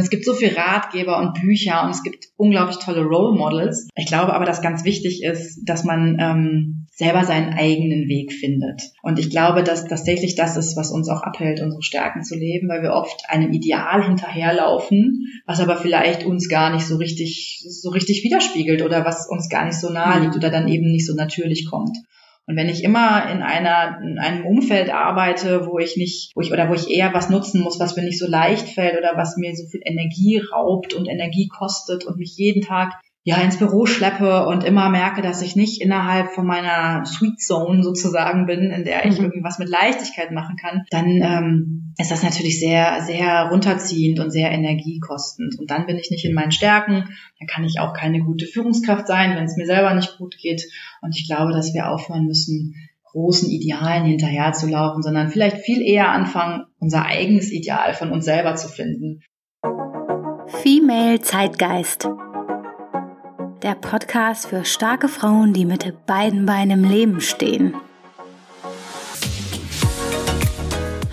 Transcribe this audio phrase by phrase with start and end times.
[0.00, 3.86] Und es gibt so viel Ratgeber und Bücher und es gibt unglaublich tolle Role Models.
[3.96, 8.80] Ich glaube aber, dass ganz wichtig ist, dass man ähm, selber seinen eigenen Weg findet.
[9.02, 12.70] Und ich glaube, dass tatsächlich das ist, was uns auch abhält, unsere Stärken zu leben,
[12.70, 17.90] weil wir oft einem Ideal hinterherlaufen, was aber vielleicht uns gar nicht so richtig, so
[17.90, 21.14] richtig widerspiegelt oder was uns gar nicht so nahe liegt oder dann eben nicht so
[21.14, 21.94] natürlich kommt.
[22.50, 26.50] Und wenn ich immer in einer, in einem Umfeld arbeite, wo ich nicht, wo ich,
[26.50, 29.36] oder wo ich eher was nutzen muss, was mir nicht so leicht fällt oder was
[29.36, 33.84] mir so viel Energie raubt und Energie kostet und mich jeden Tag ja ins Büro
[33.84, 38.84] schleppe und immer merke, dass ich nicht innerhalb von meiner Sweet Zone sozusagen bin, in
[38.84, 39.24] der ich mhm.
[39.24, 44.30] irgendwie was mit Leichtigkeit machen kann, dann ähm, ist das natürlich sehr, sehr runterziehend und
[44.30, 45.58] sehr energiekostend.
[45.58, 47.04] Und dann bin ich nicht in meinen Stärken,
[47.38, 50.62] dann kann ich auch keine gute Führungskraft sein, wenn es mir selber nicht gut geht.
[51.02, 52.74] Und ich glaube, dass wir aufhören müssen,
[53.04, 58.68] großen Idealen hinterherzulaufen, sondern vielleicht viel eher anfangen, unser eigenes Ideal von uns selber zu
[58.68, 59.20] finden.
[60.62, 62.08] Female Zeitgeist
[63.62, 67.74] der Podcast für starke Frauen, die mit beiden Beinen im Leben stehen.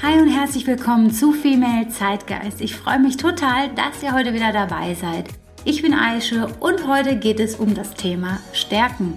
[0.02, 2.62] Hi und herzlich willkommen zu Female Zeitgeist.
[2.62, 5.26] Ich freue mich total, dass ihr heute wieder dabei seid.
[5.66, 9.16] Ich bin Aische und heute geht es um das Thema Stärken.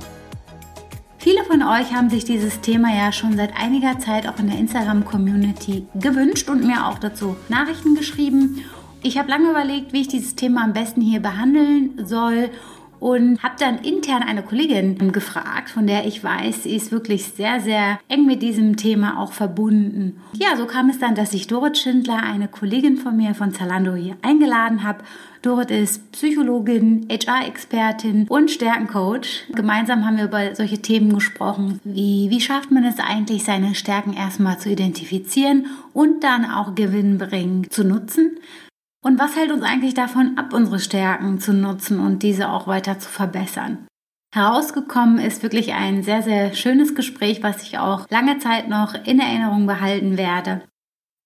[1.19, 4.59] Viele von euch haben sich dieses Thema ja schon seit einiger Zeit auch in der
[4.59, 8.65] Instagram-Community gewünscht und mir auch dazu Nachrichten geschrieben.
[9.03, 12.51] Ich habe lange überlegt, wie ich dieses Thema am besten hier behandeln soll
[13.01, 17.61] und habe dann intern eine Kollegin gefragt, von der ich weiß, sie ist wirklich sehr,
[17.61, 20.21] sehr eng mit diesem Thema auch verbunden.
[20.35, 23.95] Ja, so kam es dann, dass ich Dorit Schindler, eine Kollegin von mir von Zalando
[23.95, 25.03] hier eingeladen habe.
[25.43, 29.47] Dorit ist Psychologin, HR-Expertin und Stärkencoach.
[29.55, 34.13] Gemeinsam haben wir über solche Themen gesprochen, wie wie schafft man es eigentlich, seine Stärken
[34.13, 38.37] erstmal zu identifizieren und dann auch gewinnbringend zu nutzen.
[39.03, 42.99] Und was hält uns eigentlich davon ab, unsere Stärken zu nutzen und diese auch weiter
[42.99, 43.87] zu verbessern?
[44.33, 49.19] Herausgekommen ist wirklich ein sehr, sehr schönes Gespräch, was ich auch lange Zeit noch in
[49.19, 50.63] Erinnerung behalten werde.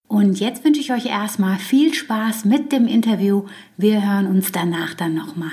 [0.08, 3.46] Und jetzt wünsche ich euch erstmal viel Spaß mit dem Interview.
[3.76, 5.50] Wir hören uns danach dann nochmal.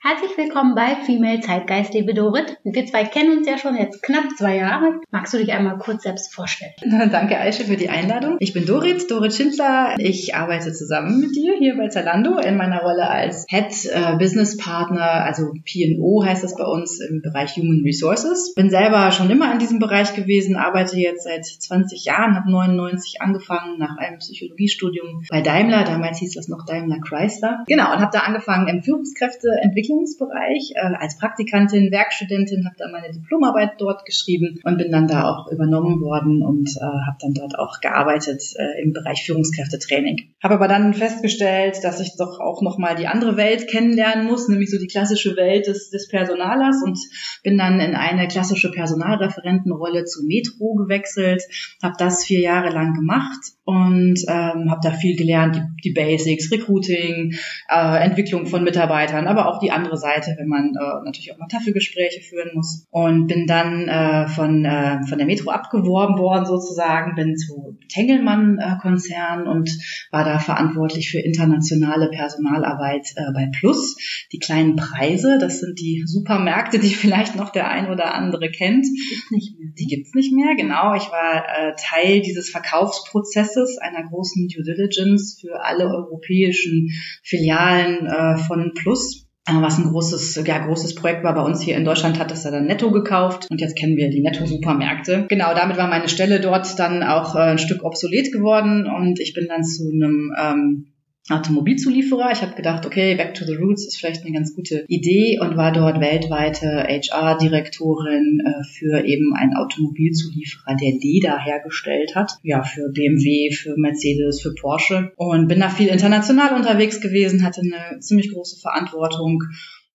[0.00, 2.56] Herzlich willkommen bei Female Zeitgeist, liebe Dorit.
[2.62, 5.00] Wir zwei kennen uns ja schon jetzt knapp zwei Jahre.
[5.10, 6.70] Magst du dich einmal kurz selbst vorstellen?
[7.10, 8.36] Danke, Aische, für die Einladung.
[8.38, 9.96] Ich bin Dorit, Dorit Schindler.
[9.98, 14.56] Ich arbeite zusammen mit dir hier bei Zalando in meiner Rolle als Head äh, Business
[14.56, 18.54] Partner, also P&O heißt das bei uns im Bereich Human Resources.
[18.54, 23.20] Bin selber schon immer in diesem Bereich gewesen, arbeite jetzt seit 20 Jahren, habe 99
[23.20, 25.82] angefangen nach einem Psychologiestudium bei Daimler.
[25.82, 27.64] Damals hieß das noch Daimler Chrysler.
[27.66, 33.12] Genau, und habe da angefangen im Führungskräfteentwicklung Entwicklungsbereich äh, als Praktikantin, Werkstudentin, habe da meine
[33.12, 37.58] Diplomarbeit dort geschrieben und bin dann da auch übernommen worden und äh, habe dann dort
[37.58, 40.34] auch gearbeitet äh, im Bereich Führungskräftetraining.
[40.42, 44.48] Habe aber dann festgestellt, dass ich doch auch noch mal die andere Welt kennenlernen muss,
[44.48, 46.98] nämlich so die klassische Welt des, des Personalers und
[47.42, 51.42] bin dann in eine klassische Personalreferentenrolle zu Metro gewechselt,
[51.82, 56.50] habe das vier Jahre lang gemacht und ähm, habe da viel gelernt, die, die Basics,
[56.50, 57.34] Recruiting,
[57.68, 61.48] äh, Entwicklung von Mitarbeitern, aber auch die andere Seite, wenn man äh, natürlich auch mal
[61.48, 62.86] Tafelgespräche führen muss.
[62.90, 69.46] Und bin dann äh, von, äh, von der Metro abgeworben worden sozusagen, bin zu Tengelmann-Konzern
[69.46, 69.70] äh, und
[70.10, 73.96] war da verantwortlich für internationale Personalarbeit äh, bei Plus.
[74.32, 78.84] Die kleinen Preise, das sind die Supermärkte, die vielleicht noch der ein oder andere kennt.
[78.84, 79.68] Gibt's nicht mehr.
[79.78, 80.94] Die gibt's nicht mehr, genau.
[80.94, 86.90] Ich war äh, Teil dieses Verkaufsprozesses Prozesses, einer großen Due Diligence für alle europäischen
[87.22, 89.27] Filialen äh, von Plus
[89.62, 92.50] was ein großes, ja, großes Projekt war bei uns hier in Deutschland, hat das ja
[92.50, 95.26] dann Netto gekauft und jetzt kennen wir die Netto-Supermärkte.
[95.28, 99.34] Genau, damit war meine Stelle dort dann auch äh, ein Stück obsolet geworden und ich
[99.34, 100.92] bin dann zu einem ähm,
[101.30, 102.30] Automobilzulieferer.
[102.32, 105.56] Ich habe gedacht, okay, Back to the Roots ist vielleicht eine ganz gute Idee und
[105.56, 112.32] war dort weltweite HR-Direktorin äh, für eben einen Automobilzulieferer, der Leder hergestellt hat.
[112.42, 115.12] Ja, für BMW, für Mercedes, für Porsche.
[115.16, 119.42] Und bin da viel international unterwegs gewesen, hatte eine ziemlich große Verantwortung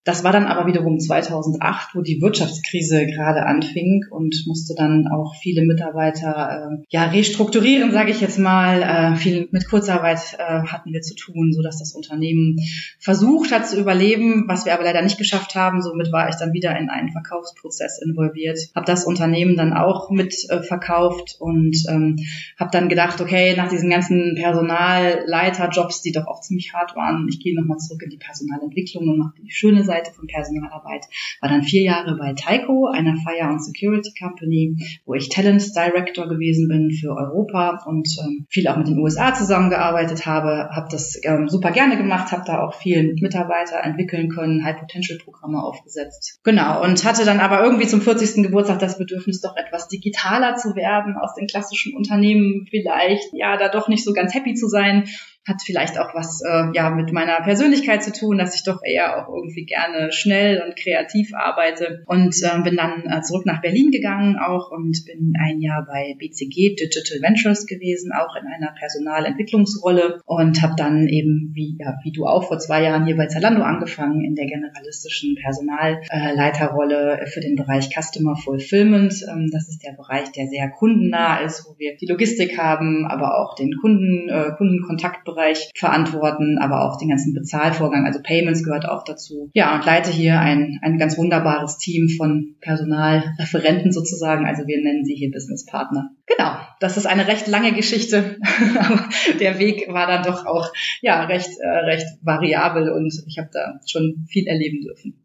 [0.06, 5.36] das war dann aber wiederum 2008, wo die Wirtschaftskrise gerade anfing und musste dann auch
[5.42, 8.82] viele Mitarbeiter äh, ja restrukturieren, sage ich jetzt mal.
[8.82, 12.58] Äh, viel mit Kurzarbeit äh, hatten wir zu tun, so dass das Unternehmen
[13.00, 15.82] versucht hat zu überleben, was wir aber leider nicht geschafft haben.
[15.82, 20.36] Somit war ich dann wieder in einen Verkaufsprozess involviert, habe das Unternehmen dann auch mit
[20.50, 22.18] äh, verkauft und ähm,
[22.60, 27.40] habe dann gedacht, okay, nach diesen ganzen Personalleiterjobs, die doch auch ziemlich hart waren, ich
[27.40, 31.06] gehe nochmal zurück in die Personalentwicklung und mache die schöne Seite Seite von Personalarbeit.
[31.42, 34.76] War dann vier Jahre bei Tyco, einer Fire and Security Company,
[35.06, 39.34] wo ich Talent Director gewesen bin für Europa und ähm, viel auch mit den USA
[39.34, 40.70] zusammengearbeitet habe.
[40.72, 45.20] Habe das ähm, super gerne gemacht, habe da auch viel Mitarbeiter entwickeln können, High Potential
[45.20, 46.40] Programme aufgesetzt.
[46.44, 48.44] Genau und hatte dann aber irgendwie zum 40.
[48.44, 53.70] Geburtstag das Bedürfnis, doch etwas digitaler zu werden aus den klassischen Unternehmen vielleicht, ja, da
[53.70, 55.08] doch nicht so ganz happy zu sein
[55.46, 59.18] hat vielleicht auch was äh, ja mit meiner Persönlichkeit zu tun, dass ich doch eher
[59.18, 63.92] auch irgendwie gerne schnell und kreativ arbeite und äh, bin dann äh, zurück nach Berlin
[63.92, 70.22] gegangen auch und bin ein Jahr bei BCG Digital Ventures gewesen, auch in einer Personalentwicklungsrolle
[70.26, 73.64] und habe dann eben wie ja wie du auch vor zwei Jahren hier bei Zalando
[73.64, 79.14] angefangen in der generalistischen Personalleiterrolle für den Bereich Customer Fulfillment.
[79.30, 83.42] Ähm, das ist der Bereich, der sehr kundennah ist, wo wir die Logistik haben, aber
[83.42, 88.88] auch den Kunden äh, Kundenkontakt Bereich verantworten, aber auch den ganzen Bezahlvorgang, also Payments gehört
[88.88, 89.50] auch dazu.
[89.54, 95.06] Ja, und leite hier ein, ein ganz wunderbares Team von Personalreferenten sozusagen, also wir nennen
[95.06, 96.10] sie hier Business Partner.
[96.26, 98.38] Genau, das ist eine recht lange Geschichte,
[98.80, 99.10] aber
[99.40, 100.72] der Weg war dann doch auch
[101.02, 105.24] ja recht äh, recht variabel und ich habe da schon viel erleben dürfen.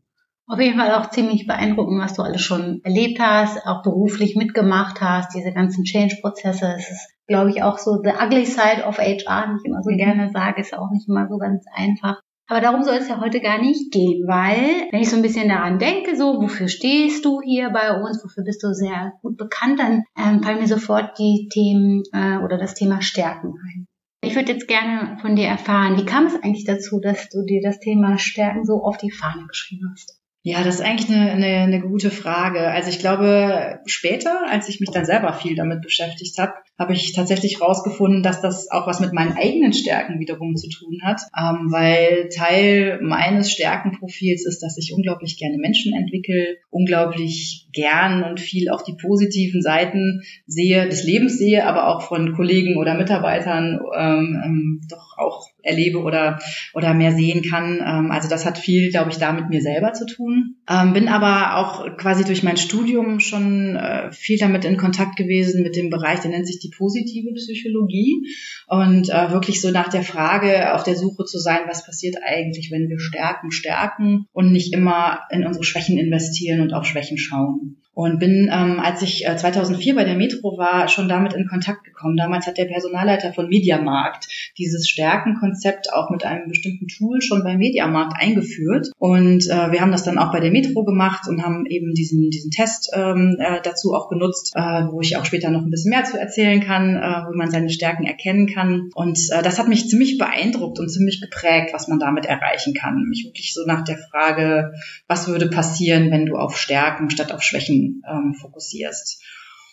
[0.51, 5.03] Auf jeden Fall auch ziemlich beeindruckend, was du alles schon erlebt hast, auch beruflich mitgemacht
[5.03, 6.75] hast, diese ganzen Change-Prozesse.
[6.79, 9.91] Es ist glaube ich, auch so the ugly side of HR, wie ich immer so
[9.91, 9.99] mhm.
[9.99, 12.21] gerne sage, ist auch nicht immer so ganz einfach.
[12.51, 15.51] Aber darum soll es ja heute gar nicht gehen, weil wenn ich so ein bisschen
[15.51, 19.79] daran denke, so wofür stehst du hier bei uns, wofür bist du sehr gut bekannt,
[19.79, 23.87] dann ähm, fallen mir sofort die Themen äh, oder das Thema Stärken ein.
[24.23, 27.61] Ich würde jetzt gerne von dir erfahren, wie kam es eigentlich dazu, dass du dir
[27.63, 30.19] das Thema Stärken so auf die Fahne geschrieben hast?
[30.43, 32.69] Ja, das ist eigentlich eine, eine, eine gute Frage.
[32.69, 37.13] Also ich glaube, später, als ich mich dann selber viel damit beschäftigt habe, habe ich
[37.13, 41.73] tatsächlich herausgefunden, dass das auch was mit meinen eigenen Stärken wiederum zu tun hat, ähm,
[41.73, 48.71] weil Teil meines Stärkenprofils ist, dass ich unglaublich gerne Menschen entwickle, unglaublich gern und viel
[48.71, 54.41] auch die positiven Seiten sehe, des Lebens sehe, aber auch von Kollegen oder Mitarbeitern ähm,
[54.45, 56.39] ähm, doch auch erlebe oder,
[56.75, 57.81] oder mehr sehen kann.
[57.85, 60.57] Ähm, also das hat viel, glaube ich, da mit mir selber zu tun.
[60.69, 65.63] Ähm, bin aber auch quasi durch mein Studium schon äh, viel damit in Kontakt gewesen
[65.63, 68.27] mit dem Bereich, der nennt sich die positive Psychologie
[68.67, 72.71] und äh, wirklich so nach der Frage auf der Suche zu sein, was passiert eigentlich,
[72.71, 77.83] wenn wir stärken, stärken und nicht immer in unsere Schwächen investieren und auf Schwächen schauen.
[77.99, 81.83] Und bin, ähm, als ich äh, 2004 bei der Metro war, schon damit in Kontakt
[81.83, 82.17] gekommen.
[82.17, 87.59] Damals hat der Personalleiter von Mediamarkt dieses Stärkenkonzept auch mit einem bestimmten Tool schon beim
[87.59, 88.93] Mediamarkt eingeführt.
[88.99, 92.31] Und äh, wir haben das dann auch bei der Metro gemacht und haben eben diesen,
[92.31, 95.91] diesen Test ähm, äh, dazu auch genutzt, äh, wo ich auch später noch ein bisschen
[95.91, 98.91] mehr zu erzählen kann, äh, wo man seine Stärken erkennen kann.
[98.95, 103.09] Und äh, das hat mich ziemlich beeindruckt und ziemlich geprägt, was man damit erreichen kann.
[103.09, 104.75] Mich wirklich so nach der Frage,
[105.09, 109.23] was würde passieren, wenn du auf Stärken statt auf Schwächen ähm, fokussierst.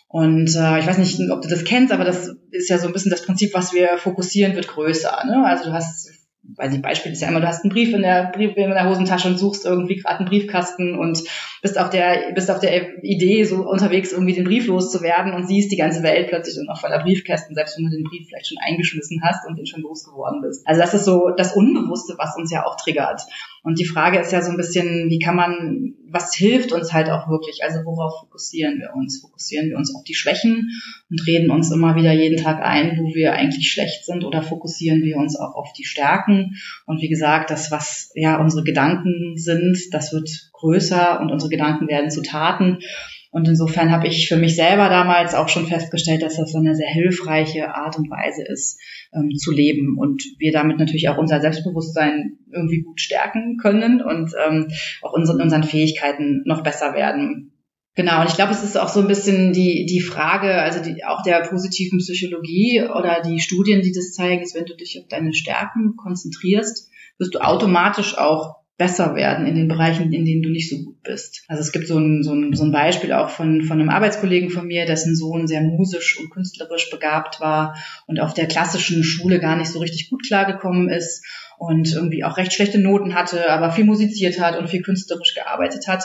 [0.08, 2.92] Und äh, ich weiß nicht, ob du das kennst, aber das ist ja so ein
[2.92, 5.24] bisschen das Prinzip, was wir fokussieren, wird größer.
[5.26, 5.44] Ne?
[5.44, 6.08] Also du hast
[6.54, 9.28] weiß ich, Beispiel ist ja immer, du hast einen Brief in der, in der Hosentasche
[9.28, 11.22] und suchst irgendwie gerade einen Briefkasten und
[11.62, 15.72] bist auf der, bist auf der Idee, so unterwegs irgendwie den Brief loszuwerden und siehst
[15.72, 18.58] die ganze Welt plötzlich und auch voller Briefkästen, selbst wenn du den Brief vielleicht schon
[18.58, 20.66] eingeschmissen hast und den schon losgeworden bist.
[20.66, 23.22] Also das ist so das Unbewusste, was uns ja auch triggert.
[23.66, 27.10] Und die Frage ist ja so ein bisschen, wie kann man, was hilft uns halt
[27.10, 27.64] auch wirklich?
[27.64, 29.20] Also worauf fokussieren wir uns?
[29.20, 30.70] Fokussieren wir uns auf die Schwächen
[31.10, 35.02] und reden uns immer wieder jeden Tag ein, wo wir eigentlich schlecht sind oder fokussieren
[35.02, 36.54] wir uns auch auf die Stärken?
[36.86, 41.88] Und wie gesagt, das, was ja unsere Gedanken sind, das wird größer und unsere Gedanken
[41.88, 42.78] werden zu Taten.
[43.36, 46.88] Und insofern habe ich für mich selber damals auch schon festgestellt, dass das eine sehr
[46.88, 48.80] hilfreiche Art und Weise ist,
[49.12, 54.32] ähm, zu leben und wir damit natürlich auch unser Selbstbewusstsein irgendwie gut stärken können und
[54.42, 54.68] ähm,
[55.02, 57.52] auch unseren, unseren Fähigkeiten noch besser werden.
[57.94, 61.04] Genau, und ich glaube, es ist auch so ein bisschen die, die Frage, also die,
[61.04, 65.08] auch der positiven Psychologie oder die Studien, die das zeigen, ist, wenn du dich auf
[65.08, 66.88] deine Stärken konzentrierst,
[67.18, 71.02] wirst du automatisch auch besser werden in den Bereichen, in denen du nicht so gut
[71.02, 71.44] bist.
[71.48, 74.50] Also es gibt so ein, so ein, so ein Beispiel auch von, von einem Arbeitskollegen
[74.50, 79.40] von mir, dessen Sohn sehr musisch und künstlerisch begabt war und auf der klassischen Schule
[79.40, 81.24] gar nicht so richtig gut klargekommen ist
[81.58, 85.88] und irgendwie auch recht schlechte Noten hatte, aber viel musiziert hat und viel künstlerisch gearbeitet
[85.88, 86.04] hat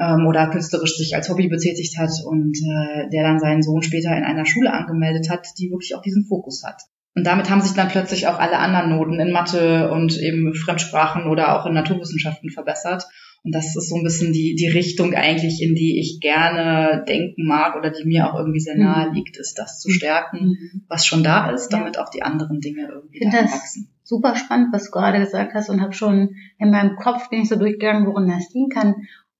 [0.00, 4.16] ähm, oder künstlerisch sich als Hobby betätigt hat und äh, der dann seinen Sohn später
[4.16, 6.82] in einer Schule angemeldet hat, die wirklich auch diesen Fokus hat.
[7.14, 11.26] Und damit haben sich dann plötzlich auch alle anderen Noten in Mathe und eben Fremdsprachen
[11.26, 13.04] oder auch in Naturwissenschaften verbessert.
[13.44, 17.44] Und das ist so ein bisschen die, die Richtung eigentlich, in die ich gerne denken
[17.44, 19.14] mag oder die mir auch irgendwie sehr nahe mhm.
[19.14, 20.84] liegt, ist das zu stärken, mhm.
[20.88, 24.84] was schon da ist, damit auch die anderen Dinge irgendwie da wachsen super spannend, was
[24.84, 28.28] du gerade gesagt hast und habe schon in meinem Kopf bin ich so durchgegangen, worin
[28.28, 28.94] das liegen kann.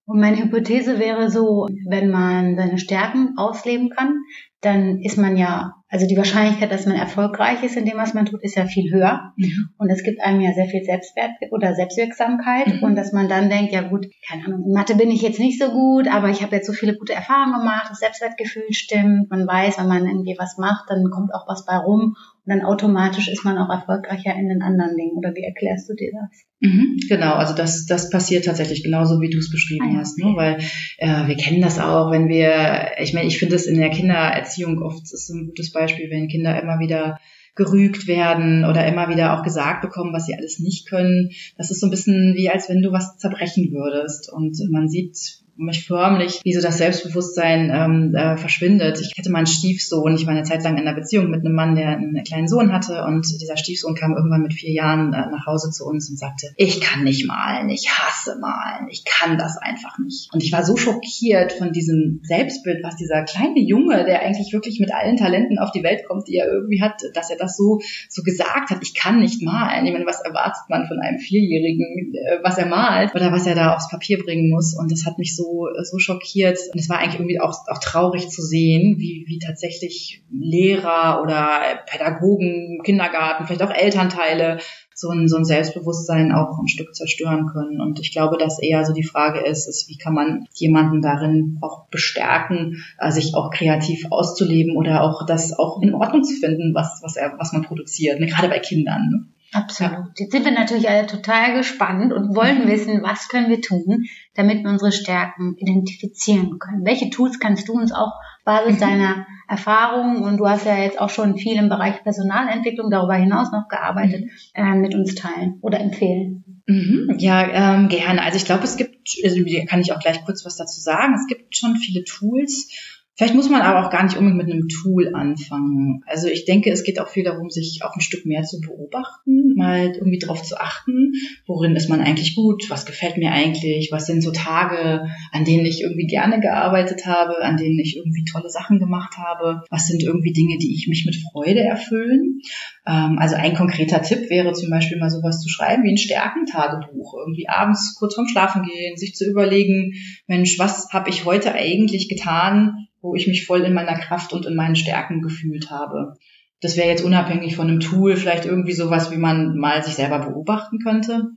[0.05, 4.19] Und meine Hypothese wäre so, wenn man seine Stärken ausleben kann,
[4.59, 8.25] dann ist man ja, also die Wahrscheinlichkeit, dass man erfolgreich ist in dem, was man
[8.25, 9.33] tut, ist ja viel höher.
[9.37, 9.69] Mhm.
[9.77, 12.67] Und es gibt einem ja sehr viel Selbstwert oder Selbstwirksamkeit.
[12.67, 12.83] Mhm.
[12.83, 15.61] Und dass man dann denkt, ja gut, keine Ahnung, in Mathe bin ich jetzt nicht
[15.61, 19.47] so gut, aber ich habe jetzt so viele gute Erfahrungen gemacht, das Selbstwertgefühl stimmt, man
[19.47, 22.15] weiß, wenn man irgendwie was macht, dann kommt auch was bei rum.
[22.45, 25.17] Und dann automatisch ist man auch erfolgreicher in den anderen Dingen.
[25.17, 26.41] Oder wie erklärst du dir das?
[26.59, 29.99] Mhm, genau, also das, das passiert tatsächlich genauso, wie du es beschrieben ah, ja.
[29.99, 30.17] hast.
[30.17, 30.33] Ne?
[30.35, 30.57] Weil
[30.97, 34.81] äh, wir kennen das auch, wenn wir, ich meine, ich finde es in der Kindererziehung
[34.81, 37.17] oft ist ein gutes Beispiel, wenn Kinder immer wieder
[37.55, 41.29] gerügt werden oder immer wieder auch gesagt bekommen, was sie alles nicht können.
[41.57, 44.31] Das ist so ein bisschen wie, als wenn du was zerbrechen würdest.
[44.31, 48.99] Und man sieht mich förmlich, wie so das Selbstbewusstsein ähm, äh, verschwindet.
[48.99, 51.53] Ich hatte mal einen Stiefsohn, ich war eine Zeit lang in einer Beziehung mit einem
[51.53, 55.29] Mann, der einen kleinen Sohn hatte und dieser Stiefsohn kam irgendwann mit vier Jahren äh,
[55.29, 59.37] nach Hause zu uns und sagte, ich kann nicht malen, ich hasse malen, ich kann
[59.37, 60.33] das einfach nicht.
[60.33, 64.79] Und ich war so schockiert von diesem Selbstbild, was dieser kleine Junge, der eigentlich wirklich
[64.79, 67.79] mit allen Talenten auf die Welt kommt, die er irgendwie hat, dass er das so,
[68.09, 69.85] so gesagt hat, ich kann nicht malen.
[69.85, 73.55] Ich meine, was erwartet man von einem Vierjährigen, äh, was er malt oder was er
[73.55, 74.75] da aufs Papier bringen muss?
[74.75, 76.57] Und das hat mich so so, so schockiert.
[76.71, 81.61] Und es war eigentlich irgendwie auch, auch traurig zu sehen, wie, wie tatsächlich Lehrer oder
[81.85, 84.59] Pädagogen, Kindergarten, vielleicht auch Elternteile
[84.95, 87.81] so ein, so ein Selbstbewusstsein auch ein Stück zerstören können.
[87.81, 91.57] Und ich glaube, dass eher so die Frage ist, ist, wie kann man jemanden darin
[91.61, 96.73] auch bestärken, äh, sich auch kreativ auszuleben oder auch das auch in Ordnung zu finden,
[96.73, 98.27] was, was er, was man produziert, ne?
[98.27, 99.09] gerade bei Kindern.
[99.09, 99.25] Ne?
[99.53, 100.19] Absolut.
[100.19, 102.67] Jetzt sind wir natürlich alle total gespannt und wollen mhm.
[102.67, 104.05] wissen, was können wir tun,
[104.35, 106.85] damit wir unsere Stärken identifizieren können.
[106.85, 108.13] Welche Tools kannst du uns auch
[108.45, 108.79] Basis mhm.
[108.79, 113.51] deiner Erfahrungen und du hast ja jetzt auch schon viel im Bereich Personalentwicklung darüber hinaus
[113.51, 116.43] noch gearbeitet, äh, mit uns teilen oder empfehlen?
[116.65, 118.21] Mhm, ja, ähm, gerne.
[118.21, 121.27] Also ich glaube, es gibt, also kann ich auch gleich kurz was dazu sagen, es
[121.27, 122.69] gibt schon viele Tools,
[123.15, 126.01] Vielleicht muss man aber auch gar nicht unbedingt mit einem Tool anfangen.
[126.07, 129.53] Also ich denke, es geht auch viel darum, sich auch ein Stück mehr zu beobachten,
[129.55, 131.11] mal irgendwie darauf zu achten,
[131.45, 135.63] worin ist man eigentlich gut, was gefällt mir eigentlich, was sind so Tage, an denen
[135.67, 140.01] ich irgendwie gerne gearbeitet habe, an denen ich irgendwie tolle Sachen gemacht habe, was sind
[140.01, 142.39] irgendwie Dinge, die ich mich mit Freude erfüllen.
[142.87, 147.13] Ähm, also ein konkreter Tipp wäre zum Beispiel mal sowas zu schreiben wie ein Stärkentagebuch,
[147.19, 149.93] irgendwie abends kurz vorm Schlafen gehen, sich zu überlegen,
[150.25, 154.47] Mensch, was habe ich heute eigentlich getan, wo ich mich voll in meiner Kraft und
[154.47, 156.15] in meinen Stärken gefühlt habe.
[156.61, 160.19] Das wäre jetzt unabhängig von einem Tool, vielleicht irgendwie sowas, wie man mal sich selber
[160.19, 161.27] beobachten könnte.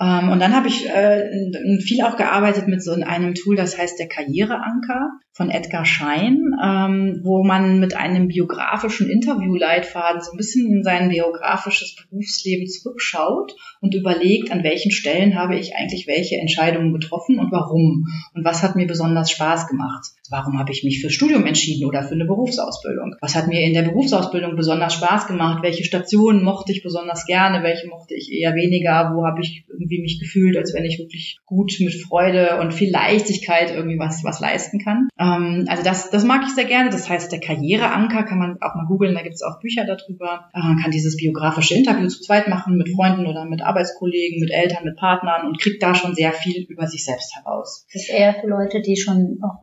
[0.00, 1.50] Ähm, und dann habe ich äh,
[1.80, 7.20] viel auch gearbeitet mit so einem Tool, das heißt der Karriereanker von Edgar Schein, ähm,
[7.24, 13.94] wo man mit einem biografischen Interviewleitfaden so ein bisschen in sein biografisches Berufsleben zurückschaut und
[13.94, 18.76] überlegt, an welchen Stellen habe ich eigentlich welche Entscheidungen getroffen und warum und was hat
[18.76, 20.12] mir besonders Spaß gemacht.
[20.30, 23.14] Warum habe ich mich fürs Studium entschieden oder für eine Berufsausbildung?
[23.20, 25.62] Was hat mir in der Berufsausbildung besonders Spaß gemacht?
[25.62, 27.62] Welche Stationen mochte ich besonders gerne?
[27.62, 29.12] Welche mochte ich eher weniger?
[29.14, 32.90] Wo habe ich irgendwie mich gefühlt, als wenn ich wirklich gut mit Freude und viel
[32.90, 35.08] Leichtigkeit irgendwie was, was leisten kann?
[35.18, 36.90] Ähm, also das, das mag ich sehr gerne.
[36.90, 39.14] Das heißt, der Karriereanker kann man auch mal googeln.
[39.14, 40.48] Da gibt es auch Bücher darüber.
[40.54, 44.50] Äh, man kann dieses biografische Interview zu zweit machen mit Freunden oder mit Arbeitskollegen, mit
[44.50, 47.86] Eltern, mit Partnern und kriegt da schon sehr viel über sich selbst heraus.
[47.92, 49.62] Das ist eher für Leute, die schon auch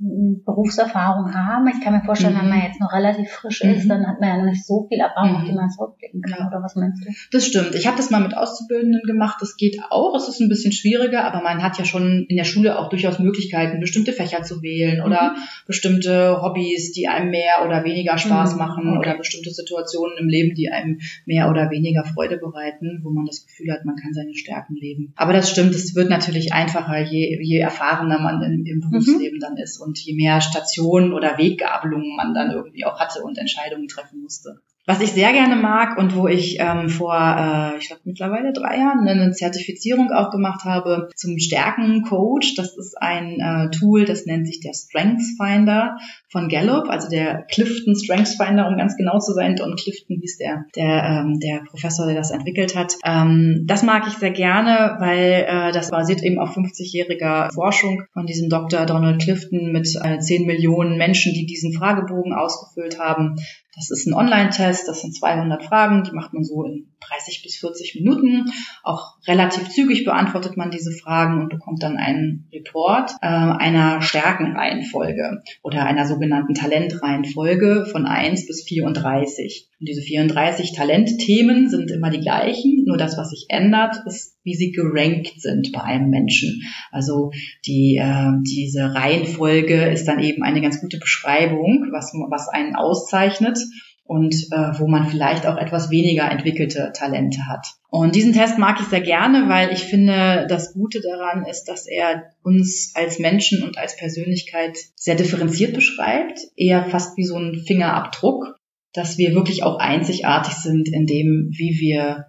[0.56, 1.68] Berufserfahrung haben.
[1.68, 2.40] Ich kann mir vorstellen, mhm.
[2.40, 3.72] wenn man jetzt noch relativ frisch mhm.
[3.72, 5.36] ist, dann hat man ja noch nicht so viel Erfahrung, mhm.
[5.38, 6.40] auf die man zurückblicken kann.
[6.40, 6.48] Ja.
[6.48, 7.12] Oder was meinst du?
[7.32, 7.76] Das stimmt.
[7.76, 9.38] Ich habe das mal mit Auszubildenden gemacht.
[9.42, 10.16] Das geht auch.
[10.16, 13.20] Es ist ein bisschen schwieriger, aber man hat ja schon in der Schule auch durchaus
[13.20, 15.40] Möglichkeiten, bestimmte Fächer zu wählen oder mhm.
[15.68, 18.58] bestimmte Hobbys, die einem mehr oder weniger Spaß mhm.
[18.58, 19.10] machen okay.
[19.10, 23.46] oder bestimmte Situationen im Leben, die einem mehr oder weniger Freude bereiten, wo man das
[23.46, 25.14] Gefühl hat, man kann seine Stärken leben.
[25.16, 29.42] Aber das stimmt, es wird natürlich einfacher, je, je erfahrener man im, im Berufsleben mhm.
[29.42, 33.88] dann ist und je mehr Stationen oder Weggabelungen man dann irgendwie auch hatte und Entscheidungen
[33.88, 34.62] treffen musste.
[34.88, 38.77] Was ich sehr gerne mag und wo ich ähm, vor, äh, ich glaube mittlerweile drei
[38.77, 42.54] Jahren eine Zertifizierung auch gemacht habe zum Stärkencoach.
[42.56, 45.98] Das ist ein äh, Tool, das nennt sich der Strengths Finder
[46.30, 49.60] von Gallup, also der Clifton Strengths Finder, um ganz genau zu sein.
[49.60, 52.96] Und Clifton hieß der, der, ähm, der Professor, der das entwickelt hat.
[53.04, 58.27] Ähm, das mag ich sehr gerne, weil äh, das basiert eben auf 50-jähriger Forschung von
[58.27, 58.86] diesem Dr.
[58.86, 63.38] Donald Clifton mit äh, 10 Millionen Menschen, die diesen Fragebogen ausgefüllt haben
[63.75, 67.58] Das ist ein Online-Test, das sind 200 Fragen, die macht man so in 30 bis
[67.58, 68.46] 40 Minuten.
[68.84, 75.42] Auch relativ zügig beantwortet man diese Fragen und bekommt dann einen Report äh, einer Stärkenreihenfolge
[75.62, 79.70] oder einer sogenannten Talentreihenfolge von 1 bis 34.
[79.80, 84.54] Und diese 34 Talentthemen sind immer die gleichen, nur das, was sich ändert, ist, wie
[84.54, 86.62] sie gerankt sind bei einem Menschen.
[86.92, 87.32] Also
[87.66, 93.60] die, äh, diese Reihenfolge ist dann eben eine ganz gute Beschreibung, was, was einen auszeichnet
[94.06, 97.68] und äh, wo man vielleicht auch etwas weniger entwickelte Talente hat.
[97.90, 101.88] Und diesen Test mag ich sehr gerne, weil ich finde, das Gute daran ist, dass
[101.88, 107.64] er uns als Menschen und als Persönlichkeit sehr differenziert beschreibt, eher fast wie so ein
[107.66, 108.60] Fingerabdruck,
[108.94, 112.28] dass wir wirklich auch einzigartig sind in dem, wie wir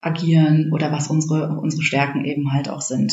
[0.00, 3.12] agieren oder was unsere, unsere Stärken eben halt auch sind.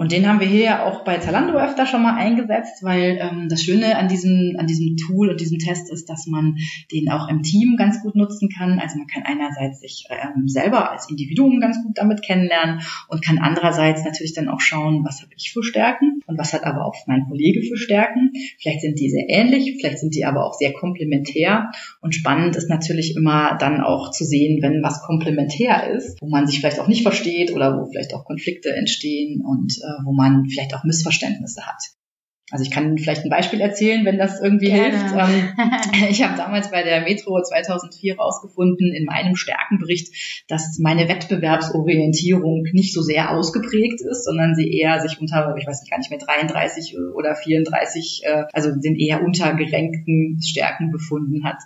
[0.00, 3.50] Und den haben wir hier ja auch bei Zalando öfter schon mal eingesetzt, weil ähm,
[3.50, 6.56] das Schöne an diesem, an diesem Tool und diesem Test ist, dass man
[6.90, 8.78] den auch im Team ganz gut nutzen kann.
[8.78, 13.36] Also man kann einerseits sich ähm, selber als Individuum ganz gut damit kennenlernen und kann
[13.36, 16.96] andererseits natürlich dann auch schauen, was habe ich für Stärken und was hat aber auch
[17.06, 18.32] mein Kollege für Stärken.
[18.58, 21.72] Vielleicht sind die sehr ähnlich, vielleicht sind die aber auch sehr komplementär.
[22.00, 26.46] Und spannend ist natürlich immer dann auch zu sehen, wenn was komplementär ist, wo man
[26.46, 30.46] sich vielleicht auch nicht versteht oder wo vielleicht auch Konflikte entstehen und äh, wo man
[30.46, 31.82] vielleicht auch Missverständnisse hat.
[32.50, 34.98] Also ich kann vielleicht ein Beispiel erzählen, wenn das irgendwie Gerne.
[34.98, 35.14] hilft.
[35.14, 35.52] Ähm,
[36.10, 42.92] ich habe damals bei der Metro 2004 rausgefunden in meinem Stärkenbericht, dass meine Wettbewerbsorientierung nicht
[42.92, 46.18] so sehr ausgeprägt ist, sondern sie eher sich unter, ich weiß nicht gar nicht mehr,
[46.18, 51.58] 33 oder 34, äh, also den eher untergerenkten Stärken befunden hat.